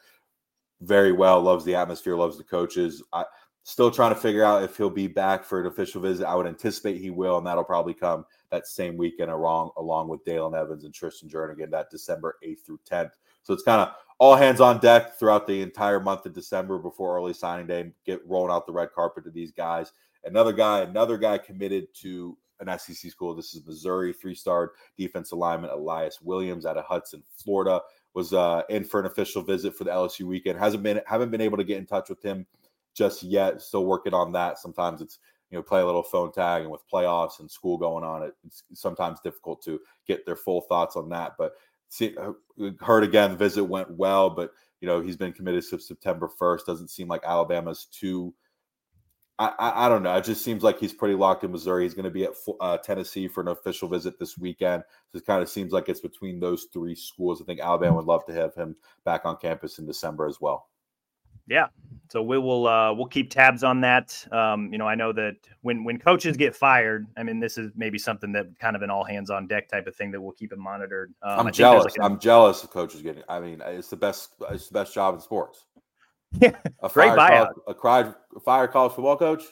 [0.82, 3.02] very well, loves the atmosphere, loves the coaches.
[3.12, 3.24] I,
[3.62, 6.26] Still trying to figure out if he'll be back for an official visit.
[6.26, 10.24] I would anticipate he will, and that'll probably come that same weekend along, along with
[10.24, 13.12] Dalen Evans and Tristan Jernigan that December 8th through 10th.
[13.42, 17.16] So it's kind of all hands on deck throughout the entire month of December before
[17.16, 19.92] early signing day, get rolling out the red carpet to these guys.
[20.24, 23.34] Another guy, another guy committed to an SEC school.
[23.34, 27.80] This is Missouri, three-star defensive lineman Elias Williams out of Hudson, Florida,
[28.12, 30.58] was uh, in for an official visit for the LSU weekend.
[30.58, 32.46] Hasn't been haven't been able to get in touch with him
[32.94, 33.60] just yet.
[33.60, 34.58] Still working on that.
[34.58, 35.18] Sometimes it's
[35.50, 38.62] you know play a little phone tag, and with playoffs and school going on, it's
[38.74, 41.32] sometimes difficult to get their full thoughts on that.
[41.38, 41.52] But
[41.88, 42.32] see, uh,
[42.80, 46.66] heard again, visit went well, but you know he's been committed since September first.
[46.66, 48.34] Doesn't seem like Alabama's too.
[49.38, 50.14] I, I, I, don't know.
[50.14, 51.84] It just seems like he's pretty locked in Missouri.
[51.84, 54.82] He's going to be at uh, Tennessee for an official visit this weekend.
[55.10, 57.40] So it kind of seems like it's between those three schools.
[57.40, 58.76] I think Alabama would love to have him
[59.06, 60.68] back on campus in December as well.
[61.50, 61.66] Yeah.
[62.08, 64.26] So we will uh, we'll keep tabs on that.
[64.32, 67.70] Um, you know, I know that when when coaches get fired, I mean, this is
[67.76, 70.32] maybe something that kind of an all hands on deck type of thing that we'll
[70.32, 71.12] keep it monitored.
[71.22, 71.84] Um, I'm jealous.
[71.84, 73.22] Like a, I'm jealous of coaches getting.
[73.28, 74.30] I mean, it's the best.
[74.50, 75.66] It's the best job in sports.
[76.40, 77.28] Yeah, a great buyout.
[77.28, 79.42] College, a cried fire college football coach.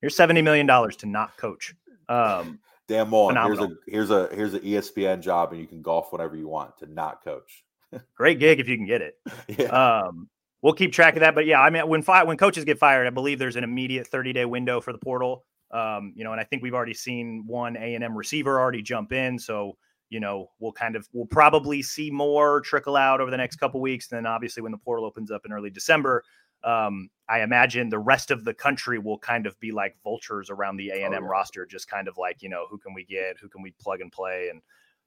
[0.00, 1.72] Here's seventy million dollars to not coach.
[2.08, 2.58] Um,
[2.90, 3.36] Damn on.
[3.36, 6.76] Here's a here's a here's an ESPN job, and you can golf whenever you want
[6.78, 7.62] to not coach.
[8.16, 9.14] great gig if you can get it.
[9.58, 9.66] Yeah.
[9.66, 10.28] Um,
[10.62, 11.34] we'll keep track of that.
[11.34, 14.06] But yeah, I mean, when fi- when coaches get fired, I believe there's an immediate
[14.06, 15.44] 30 day window for the portal.
[15.70, 18.82] Um, you know, and I think we've already seen one A and M receiver already
[18.82, 19.38] jump in.
[19.38, 19.76] So
[20.10, 23.80] you know, we'll kind of we'll probably see more trickle out over the next couple
[23.80, 24.10] weeks.
[24.10, 26.24] And then obviously when the portal opens up in early December,
[26.64, 30.76] um, I imagine the rest of the country will kind of be like vultures around
[30.76, 33.04] the A and M oh, roster, just kind of like you know who can we
[33.04, 34.60] get, who can we plug and play, and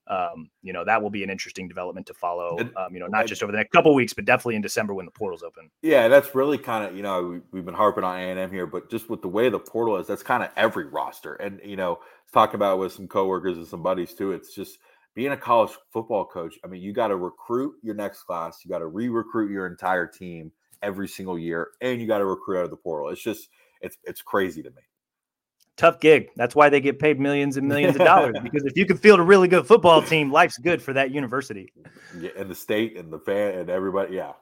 [0.07, 2.57] um, you know that will be an interesting development to follow.
[2.59, 5.05] Um, you know, not just over the next couple weeks, but definitely in December when
[5.05, 5.69] the portal's open.
[5.81, 8.51] Yeah, that's really kind of you know we, have been harping on A and M
[8.51, 11.35] here, but just with the way the portal is, that's kind of every roster.
[11.35, 11.99] And you know,
[12.33, 14.31] talking about with some coworkers and some buddies too.
[14.31, 14.79] It's just
[15.15, 16.57] being a college football coach.
[16.63, 20.07] I mean, you got to recruit your next class, you got to re-recruit your entire
[20.07, 23.09] team every single year, and you got to recruit out of the portal.
[23.09, 23.47] It's just
[23.81, 24.81] it's it's crazy to me
[25.77, 26.29] tough gig.
[26.35, 29.19] That's why they get paid millions and millions of dollars because if you can field
[29.19, 31.71] a really good football team, life's good for that university.
[32.19, 34.33] Yeah, and the state and the fan and everybody, yeah.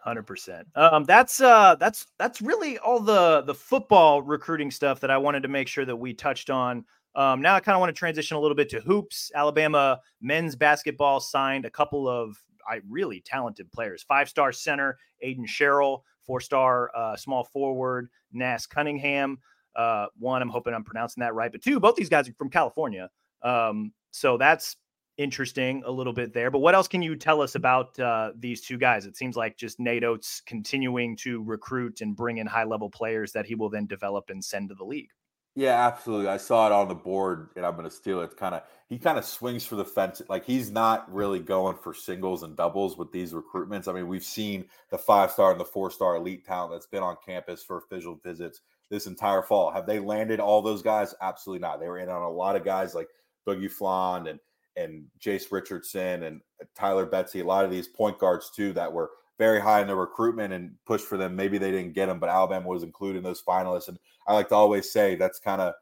[0.00, 0.66] Hundred percent.
[0.74, 5.42] Um, that's uh, that's that's really all the the football recruiting stuff that I wanted
[5.42, 6.84] to make sure that we touched on.
[7.14, 9.32] Um, now I kind of want to transition a little bit to hoops.
[9.34, 12.36] Alabama men's basketball signed a couple of
[12.68, 14.02] I really talented players.
[14.02, 19.38] Five star center Aiden Sherrell, four star uh, small forward Naas Cunningham.
[19.78, 22.50] Uh, one, I'm hoping I'm pronouncing that right, but two, both these guys are from
[22.50, 23.08] California.
[23.42, 24.76] Um, so that's
[25.18, 26.50] interesting a little bit there.
[26.50, 29.06] But what else can you tell us about uh, these two guys?
[29.06, 33.32] It seems like just Nate Oats continuing to recruit and bring in high level players
[33.32, 35.10] that he will then develop and send to the league.
[35.54, 36.28] Yeah, absolutely.
[36.28, 38.36] I saw it on the board, and I'm going to steal it.
[38.36, 40.22] Kind of, he kind of swings for the fence.
[40.28, 43.88] Like he's not really going for singles and doubles with these recruitments.
[43.88, 47.02] I mean, we've seen the five star and the four star elite talent that's been
[47.02, 48.60] on campus for official visits
[48.90, 49.70] this entire fall.
[49.70, 51.14] Have they landed all those guys?
[51.20, 51.80] Absolutely not.
[51.80, 53.08] They were in on a lot of guys like
[53.46, 54.40] Boogie Fland and
[54.76, 58.92] and Jase Richardson and uh, Tyler Betsey, A lot of these point guards too that
[58.92, 61.36] were very high in the recruitment and pushed for them.
[61.36, 63.88] Maybe they didn't get them, but Alabama was included in those finalists.
[63.88, 65.74] And I like to always say that's kind of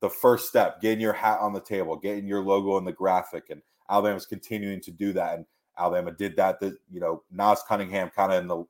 [0.00, 3.50] the first step, getting your hat on the table, getting your logo in the graphic.
[3.50, 5.36] And Alabama's continuing to do that.
[5.36, 5.46] And
[5.78, 6.60] Alabama did that.
[6.60, 8.64] That you know, Naas Cunningham kind of in the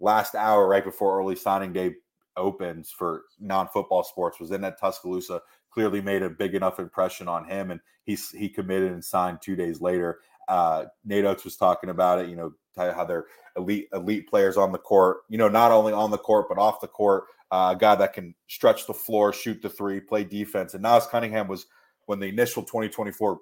[0.00, 1.94] last hour right before early signing day
[2.36, 5.40] opens for non-football sports was in at Tuscaloosa.
[5.70, 9.56] Clearly made a big enough impression on him, and he's he committed and signed two
[9.56, 10.20] days later.
[10.48, 12.28] Uh, Nate Oats was talking about it.
[12.28, 13.26] You know, how they're
[13.56, 15.18] elite elite players on the court.
[15.28, 17.24] You know, not only on the court but off the court.
[17.50, 20.74] Uh, a guy that can stretch the floor, shoot the three, play defense.
[20.74, 21.66] And Naas Cunningham was
[22.06, 23.38] when the initial 2024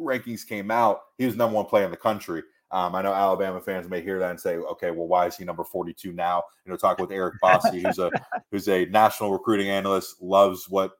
[0.00, 2.42] rankings came out, he was number one player in the country.
[2.72, 5.44] Um, I know Alabama fans may hear that and say, "Okay, well, why is he
[5.44, 8.10] number 42 now?" You know, talk with Eric Bossi, who's a
[8.50, 10.92] who's a national recruiting analyst, loves what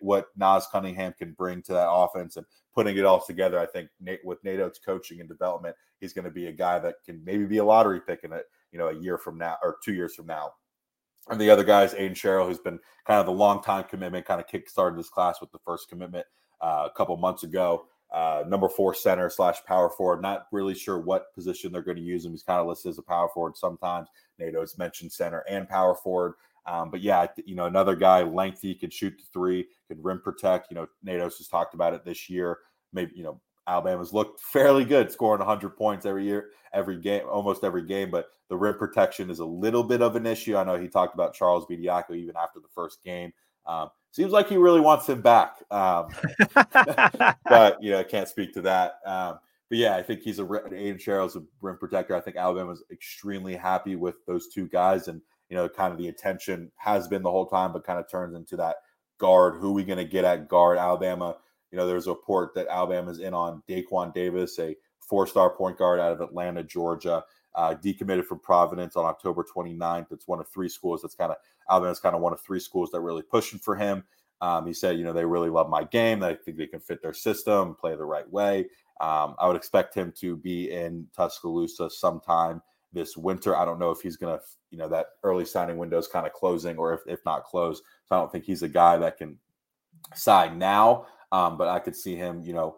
[0.00, 3.58] what Naas Cunningham can bring to that offense, and putting it all together.
[3.58, 6.78] I think Nate, with Nate Oats' coaching and development, he's going to be a guy
[6.78, 9.56] that can maybe be a lottery pick in it, you know, a year from now
[9.62, 10.52] or two years from now.
[11.28, 14.24] And the other guy is Aiden Sherrell, who's been kind of the long time commitment,
[14.24, 16.26] kind of kickstarted this class with the first commitment
[16.60, 17.86] uh, a couple months ago.
[18.12, 20.22] Uh, number four center slash power forward.
[20.22, 22.32] Not really sure what position they're going to use him.
[22.32, 24.08] He's kind of listed as a power forward sometimes.
[24.38, 26.34] Nate Oats mentioned center and power forward.
[26.66, 30.70] Um, but yeah, you know, another guy lengthy, could shoot the three, could rim protect.
[30.70, 32.58] You know, Nate Oats has talked about it this year.
[32.92, 37.64] Maybe you know, Alabama's looked fairly good, scoring 100 points every year, every game, almost
[37.64, 38.10] every game.
[38.10, 40.56] But the rim protection is a little bit of an issue.
[40.56, 43.32] I know he talked about Charles Bediako even after the first game.
[43.66, 45.56] Um, seems like he really wants him back.
[45.70, 46.08] Um,
[47.44, 48.98] but you know, I can't speak to that.
[49.04, 49.38] Um,
[49.68, 52.16] but yeah, I think he's a Aiden Sherrell's a rim protector.
[52.16, 55.98] I think Alabama Alabama's extremely happy with those two guys, and you know, kind of
[55.98, 58.76] the attention has been the whole time, but kind of turns into that
[59.18, 59.56] guard.
[59.56, 60.78] Who are we going to get at guard?
[60.78, 61.36] Alabama.
[61.70, 66.00] You know, there's a report that Alabama's in on Daquan Davis, a four-star point guard
[66.00, 67.22] out of Atlanta, Georgia
[67.54, 70.12] uh, decommitted from Providence on October 29th.
[70.12, 71.38] It's one of three schools that's kind of
[71.70, 74.04] Alabama's kind of one of three schools that really pushing for him.
[74.40, 76.22] Um, he said, you know, they really love my game.
[76.22, 78.66] I think they can fit their system, play the right way.
[79.00, 83.56] Um, I would expect him to be in Tuscaloosa sometime this winter.
[83.56, 86.26] I don't know if he's going to, you know, that early signing window is kind
[86.26, 87.82] of closing or if, if not closed.
[88.06, 89.38] So I don't think he's a guy that can
[90.14, 91.06] sign now.
[91.30, 92.76] Um, but I could see him, you know,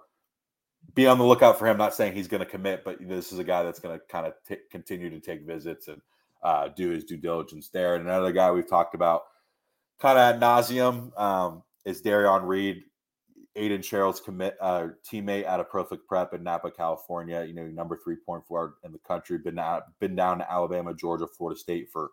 [0.94, 1.76] be on the lookout for him.
[1.76, 4.26] Not saying he's going to commit, but this is a guy that's going to kind
[4.26, 6.00] of t- continue to take visits and
[6.42, 7.96] uh, do his due diligence there.
[7.96, 9.22] And another guy we've talked about
[9.98, 12.84] kind of ad nauseum um, is Derrion Reid,
[13.56, 17.44] Aiden Sherrell's commit uh, teammate out of Prolific Prep in Napa, California.
[17.44, 19.38] You know, number three point forward in the country.
[19.38, 22.10] Been out, been down to Alabama, Georgia, Florida State for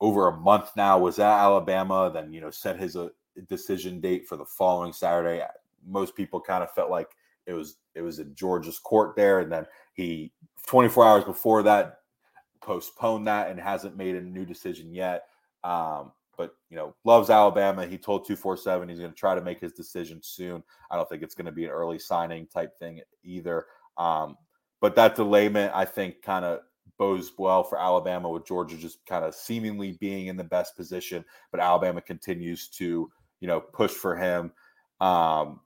[0.00, 0.98] over a month now.
[0.98, 3.08] Was at Alabama, then you know set his uh,
[3.48, 5.42] decision date for the following Saturday.
[5.86, 7.10] Most people kind of felt like
[7.46, 10.32] it was it was at Georgia's court there, and then he
[10.66, 11.98] 24 hours before that
[12.62, 15.24] postponed that and hasn't made a new decision yet.
[15.62, 17.86] Um, but you know, loves Alabama.
[17.86, 20.62] He told 247 he's going to try to make his decision soon.
[20.90, 23.66] I don't think it's going to be an early signing type thing either.
[23.96, 24.36] Um,
[24.80, 26.60] but that delayment, I think, kind of
[26.98, 31.24] bodes well for Alabama with Georgia just kind of seemingly being in the best position,
[31.50, 34.52] but Alabama continues to, you know, push for him.
[35.00, 35.60] Um,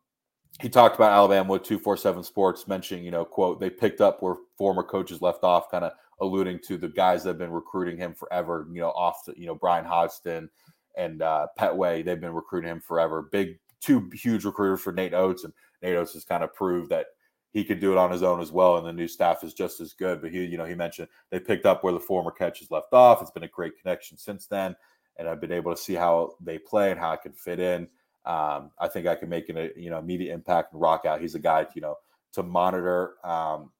[0.60, 4.36] he talked about Alabama with 247 Sports, mentioning, you know, quote, they picked up where
[4.56, 8.12] former coaches left off, kind of alluding to the guys that have been recruiting him
[8.12, 10.50] forever, you know, off the, you know, Bryan Hodgson
[10.96, 12.04] and uh, Pettway.
[12.04, 13.28] They've been recruiting him forever.
[13.30, 17.06] Big, two huge recruiters for Nate Oats, And Nate Oats has kind of proved that
[17.52, 18.78] he could do it on his own as well.
[18.78, 20.20] And the new staff is just as good.
[20.20, 23.22] But he, you know, he mentioned they picked up where the former coaches left off.
[23.22, 24.74] It's been a great connection since then.
[25.16, 27.88] And I've been able to see how they play and how I can fit in.
[28.28, 31.20] Um, I think I can make an you know immediate impact and rock out.
[31.20, 31.96] He's a guy you know
[32.34, 33.14] to monitor.
[33.24, 33.70] Um,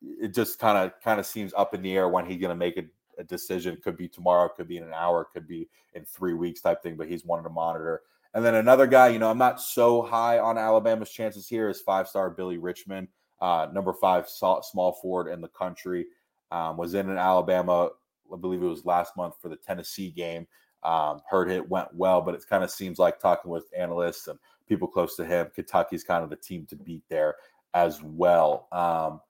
[0.00, 2.56] it just kind of kind of seems up in the air when he's going to
[2.56, 2.84] make a,
[3.18, 3.78] a, decision.
[3.82, 6.96] Could be tomorrow, could be in an hour, could be in three weeks type thing.
[6.96, 8.02] But he's wanted to monitor.
[8.34, 11.80] And then another guy, you know, I'm not so high on Alabama's chances here is
[11.80, 13.08] five star Billy Richmond,
[13.40, 16.06] uh, number five small forward in the country.
[16.50, 17.90] Um, was in an Alabama,
[18.32, 20.46] I believe it was last month for the Tennessee game.
[20.84, 24.38] Um, heard it went well, but it kind of seems like talking with analysts and
[24.68, 27.36] people close to him, Kentucky's kind of the team to beat there
[27.74, 28.68] as well.
[28.72, 29.20] Um,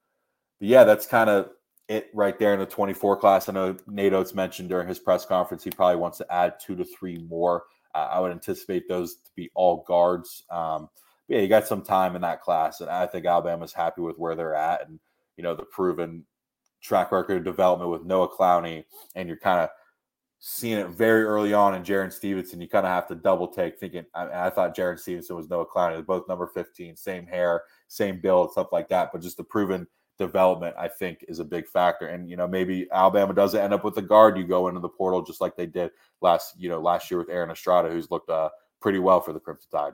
[0.59, 1.51] but yeah, that's kind of
[1.89, 3.49] it right there in the 24 class.
[3.49, 6.77] I know Nate Oats mentioned during his press conference he probably wants to add two
[6.77, 10.45] to three more uh, I would anticipate those to be all guards.
[10.51, 10.89] Um,
[11.29, 14.35] yeah, you got some time in that class, and I think Alabama's happy with where
[14.35, 14.99] they're at, and
[15.37, 16.25] you know the proven
[16.81, 18.85] track record development with Noah Clowney,
[19.15, 19.71] and you're kind of
[20.45, 22.61] seeing it very early on in Jarin Stevenson.
[22.61, 24.05] You kind of have to double take, thinking.
[24.13, 25.93] I, I thought Jarin Stevenson was Noah Clowney.
[25.95, 29.11] They're both number 15, same hair, same build, stuff like that.
[29.13, 29.87] But just the proven
[30.19, 32.09] development, I think, is a big factor.
[32.09, 34.37] And you know, maybe Alabama doesn't end up with a guard.
[34.37, 37.31] You go into the portal just like they did last, you know, last year with
[37.31, 38.49] Aaron Estrada, who's looked uh,
[38.81, 39.93] pretty well for the Crimson Tide.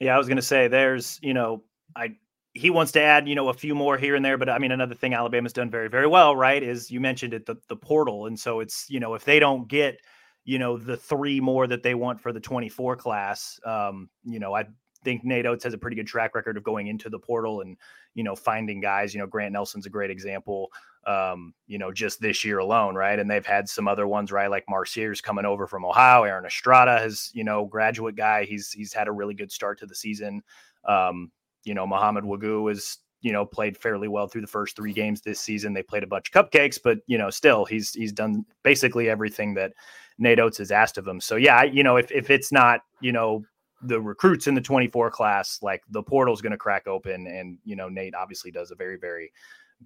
[0.00, 1.62] Yeah, I was going to say, there's, you know,
[1.96, 2.16] I
[2.54, 4.36] he wants to add, you know, a few more here and there.
[4.36, 7.46] But I mean, another thing Alabama's done very, very well, right, is you mentioned it,
[7.46, 8.26] the, the portal.
[8.26, 9.98] And so it's, you know, if they don't get,
[10.44, 14.54] you know, the three more that they want for the 24 class, um, you know,
[14.54, 14.66] I
[15.02, 17.76] think Nate Oats has a pretty good track record of going into the portal and,
[18.14, 19.14] you know, finding guys.
[19.14, 20.70] You know, Grant Nelson's a great example,
[21.06, 23.18] um, you know, just this year alone, right?
[23.18, 24.50] And they've had some other ones, right?
[24.50, 26.24] Like Mark Sears coming over from Ohio.
[26.24, 28.44] Aaron Estrada has, you know, graduate guy.
[28.44, 30.42] He's he's had a really good start to the season.
[30.84, 31.30] Um,
[31.64, 35.20] you know, Mohamed Wague is, you know, played fairly well through the first three games
[35.20, 35.72] this season.
[35.72, 39.54] They played a bunch of cupcakes, but you know, still he's he's done basically everything
[39.54, 39.72] that
[40.18, 41.20] Nate Oates has asked of him.
[41.20, 43.44] So yeah, you know, if if it's not, you know,
[43.82, 47.76] the recruits in the 24 class, like the portal's going to crack open, and you
[47.76, 49.32] know, Nate obviously does a very very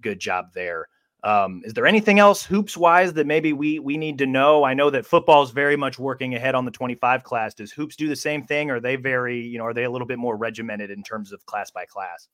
[0.01, 0.87] good job there.
[1.23, 4.63] Um, is there anything else hoops wise that maybe we we need to know?
[4.63, 7.53] I know that football is very much working ahead on the 25 class.
[7.53, 8.69] Does hoops do the same thing?
[8.69, 11.31] Or are they very, you know, are they a little bit more regimented in terms
[11.31, 12.27] of class by class?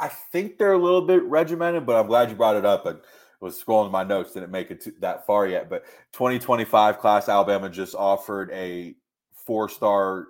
[0.00, 2.86] I think they're a little bit regimented, but I'm glad you brought it up.
[2.86, 2.94] I
[3.40, 5.68] was scrolling my notes, didn't make it that far yet.
[5.68, 8.94] But 2025 class, Alabama just offered a
[9.34, 10.28] four star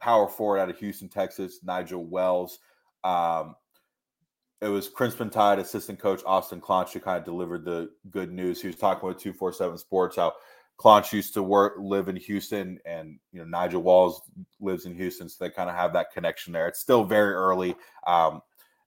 [0.00, 2.58] power forward out of Houston, Texas, Nigel Wells.
[3.02, 3.56] Um,
[4.60, 8.60] it was Crimson Tide assistant coach Austin Claunch who kind of delivered the good news.
[8.60, 10.32] He was talking with 247 Sports how
[10.76, 14.22] Claunch used to work, live in Houston, and you know Nigel Walls
[14.60, 16.66] lives in Houston, so they kind of have that connection there.
[16.66, 17.76] It's still very early,
[18.06, 18.42] um,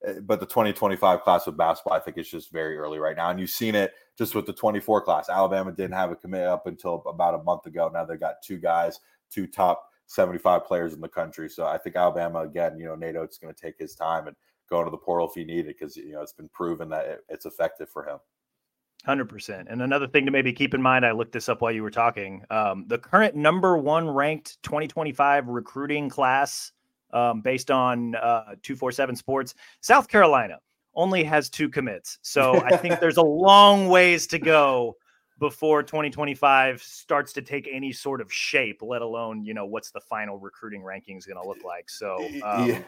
[0.06, 3.30] eh, but the 2025 class of basketball, I think, is just very early right now,
[3.30, 5.30] and you've seen it just with the 24 class.
[5.30, 7.90] Alabama didn't have a commit up until about a month ago.
[7.94, 9.00] Now they got two guys,
[9.32, 11.50] two top 75 players in the country.
[11.50, 14.36] So I think Alabama again, you know, Nate Oats going to take his time and
[14.70, 17.06] go into the portal if you need it because you know it's been proven that
[17.06, 18.20] it, it's effective for him.
[19.06, 19.68] Hundred percent.
[19.70, 21.92] And another thing to maybe keep in mind, I looked this up while you were
[21.92, 22.44] talking.
[22.50, 26.72] Um, the current number one ranked 2025 recruiting class,
[27.14, 30.60] um, based on uh, 247 Sports, South Carolina
[30.94, 32.18] only has two commits.
[32.22, 34.98] So I think there's a long ways to go
[35.40, 40.02] before 2025 starts to take any sort of shape, let alone you know what's the
[40.02, 41.90] final recruiting rankings going to look like.
[41.90, 42.82] So um, yeah.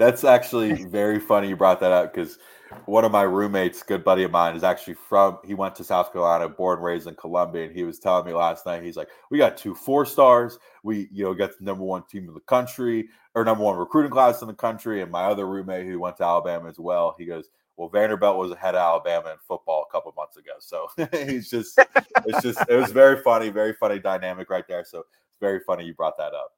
[0.00, 2.38] That's actually very funny you brought that up because
[2.86, 6.10] one of my roommates, good buddy of mine, is actually from he went to South
[6.10, 9.10] Carolina, born and raised in Columbia, and he was telling me last night, he's like,
[9.30, 12.40] We got two four stars, we you know got the number one team in the
[12.40, 15.02] country, or number one recruiting class in the country.
[15.02, 18.52] And my other roommate who went to Alabama as well, he goes, Well, Vanderbilt was
[18.52, 20.52] ahead of Alabama in football a couple months ago.
[20.60, 20.88] So
[21.26, 21.78] he's just
[22.24, 24.82] it's just it was very funny, very funny dynamic right there.
[24.82, 26.52] So it's very funny you brought that up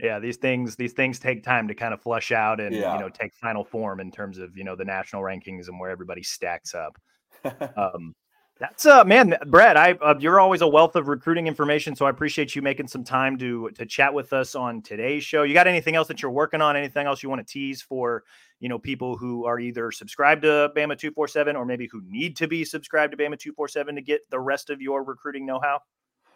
[0.00, 2.94] yeah these things these things take time to kind of flush out and yeah.
[2.94, 5.90] you know take final form in terms of you know the national rankings and where
[5.90, 6.98] everybody stacks up.
[7.76, 8.14] Um
[8.60, 12.10] that's uh man Brett i uh, you're always a wealth of recruiting information so i
[12.10, 15.42] appreciate you making some time to to chat with us on today's show.
[15.42, 16.76] You got anything else that you're working on?
[16.76, 18.22] Anything else you want to tease for
[18.60, 22.46] you know people who are either subscribed to bama 247 or maybe who need to
[22.46, 25.80] be subscribed to bama 247 to get the rest of your recruiting know-how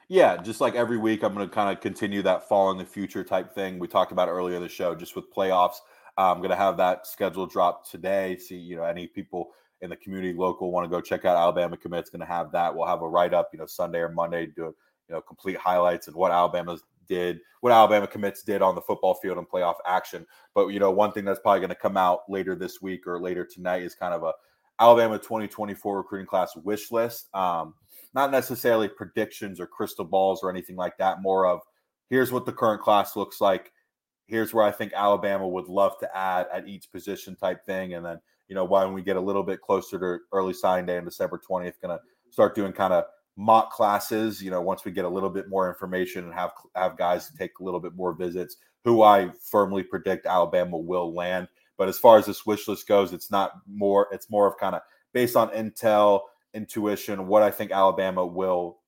[0.09, 2.85] yeah, just like every week, I'm going to kind of continue that fall in the
[2.85, 5.77] future type thing we talked about earlier in the show, just with playoffs.
[6.17, 8.37] I'm going to have that schedule drop today.
[8.39, 9.51] See, you know, any people
[9.81, 12.75] in the community local want to go check out Alabama commits, going to have that.
[12.75, 14.75] We'll have a write up, you know, Sunday or Monday, do
[15.09, 19.15] you know complete highlights and what Alabama's did, what Alabama commits did on the football
[19.15, 20.27] field and playoff action.
[20.55, 23.21] But you know, one thing that's probably going to come out later this week or
[23.21, 24.33] later tonight is kind of a
[24.79, 27.35] Alabama 2024 recruiting class wish list.
[27.35, 27.75] Um,
[28.15, 31.23] not necessarily predictions or crystal balls or anything like that.
[31.23, 31.61] More of
[32.09, 33.73] here's what the current class looks like.
[34.27, 37.95] Here's where I think Alabama would love to add at each position type thing.
[37.95, 40.99] And then, you know, when we get a little bit closer to early sign day
[40.99, 42.01] on December 20th, going to
[42.31, 43.05] start doing kind of
[43.37, 46.99] mock classes, you know, once we get a little bit more information and have have
[46.99, 51.49] guys take a little bit more visits, who I firmly predict Alabama will land.
[51.79, 54.75] But as far as this wish list goes, it's not more, it's more of kind
[54.75, 54.83] of
[55.13, 56.23] based on intel
[56.55, 58.79] intuition, what I think Alabama will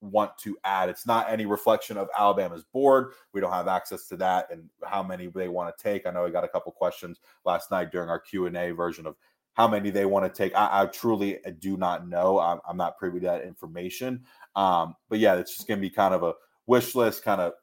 [0.00, 0.88] want to add.
[0.88, 3.12] It's not any reflection of Alabama's board.
[3.32, 6.06] We don't have access to that and how many they want to take.
[6.06, 9.06] I know we got a couple questions last night during our Q and A version
[9.06, 9.16] of
[9.54, 10.54] how many they want to take.
[10.54, 12.38] I, I truly uh, do not know.
[12.38, 14.22] I'm, I'm, not privy to that information.
[14.54, 16.34] Um, but yeah, it's just going to be kind of a
[16.66, 17.54] wish list, kind of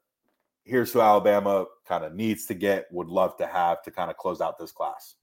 [0.66, 4.18] here's who Alabama kind of needs to get, would love to have to kind of
[4.18, 5.16] close out this class.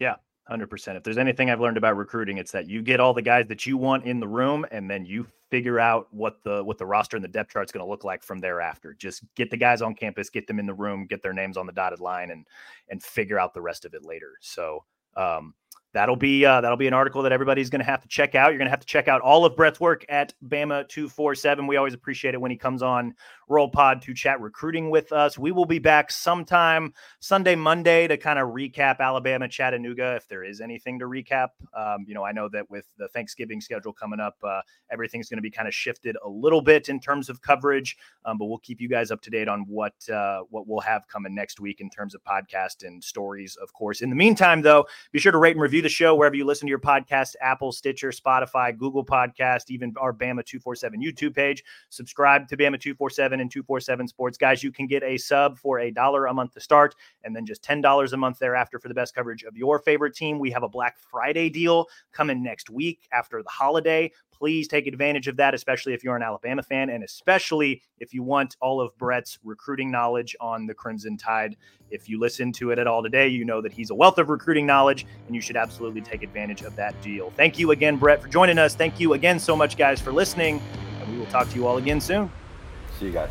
[0.00, 0.16] Yeah,
[0.50, 0.96] 100%.
[0.96, 3.66] If there's anything I've learned about recruiting, it's that you get all the guys that
[3.66, 7.16] you want in the room and then you figure out what the what the roster
[7.16, 8.94] and the depth chart is going to look like from thereafter.
[8.98, 11.66] Just get the guys on campus, get them in the room, get their names on
[11.66, 12.46] the dotted line and
[12.88, 14.34] and figure out the rest of it later.
[14.40, 14.84] So,
[15.16, 15.54] um
[15.92, 18.50] that'll be uh, that'll be an article that everybody's going to have to check out.
[18.50, 21.34] You're going to have to check out all of Brett's work at Bama two four
[21.34, 21.66] seven.
[21.66, 23.14] We always appreciate it when he comes on
[23.48, 25.36] Roll Pod to chat recruiting with us.
[25.36, 30.44] We will be back sometime Sunday, Monday to kind of recap Alabama, Chattanooga if there
[30.44, 31.48] is anything to recap.
[31.76, 34.60] Um, you know, I know that with the Thanksgiving schedule coming up, uh,
[34.92, 38.38] everything's going to be kind of shifted a little bit in terms of coverage, um,
[38.38, 41.34] but we'll keep you guys up to date on what uh, what we'll have coming
[41.34, 44.00] next week in terms of podcast and stories, of course.
[44.00, 46.44] In the meantime, though, be sure to rate and review review the show wherever you
[46.44, 51.64] listen to your podcast Apple, Stitcher, Spotify, Google Podcast, even our Bama 247 YouTube page.
[51.88, 54.36] Subscribe to Bama 247 and 247 Sports.
[54.36, 57.46] Guys, you can get a sub for a dollar a month to start and then
[57.46, 60.38] just $10 a month thereafter for the best coverage of your favorite team.
[60.38, 65.28] We have a Black Friday deal coming next week after the holiday please take advantage
[65.28, 68.96] of that, especially if you're an Alabama fan and especially if you want all of
[68.96, 71.56] Brett's recruiting knowledge on the Crimson Tide.
[71.90, 74.30] If you listen to it at all today, you know that he's a wealth of
[74.30, 77.32] recruiting knowledge and you should absolutely take advantage of that deal.
[77.36, 78.74] Thank you again, Brett, for joining us.
[78.74, 80.62] Thank you again so much, guys, for listening.
[81.02, 82.32] And we will talk to you all again soon.
[82.98, 83.30] See you guys.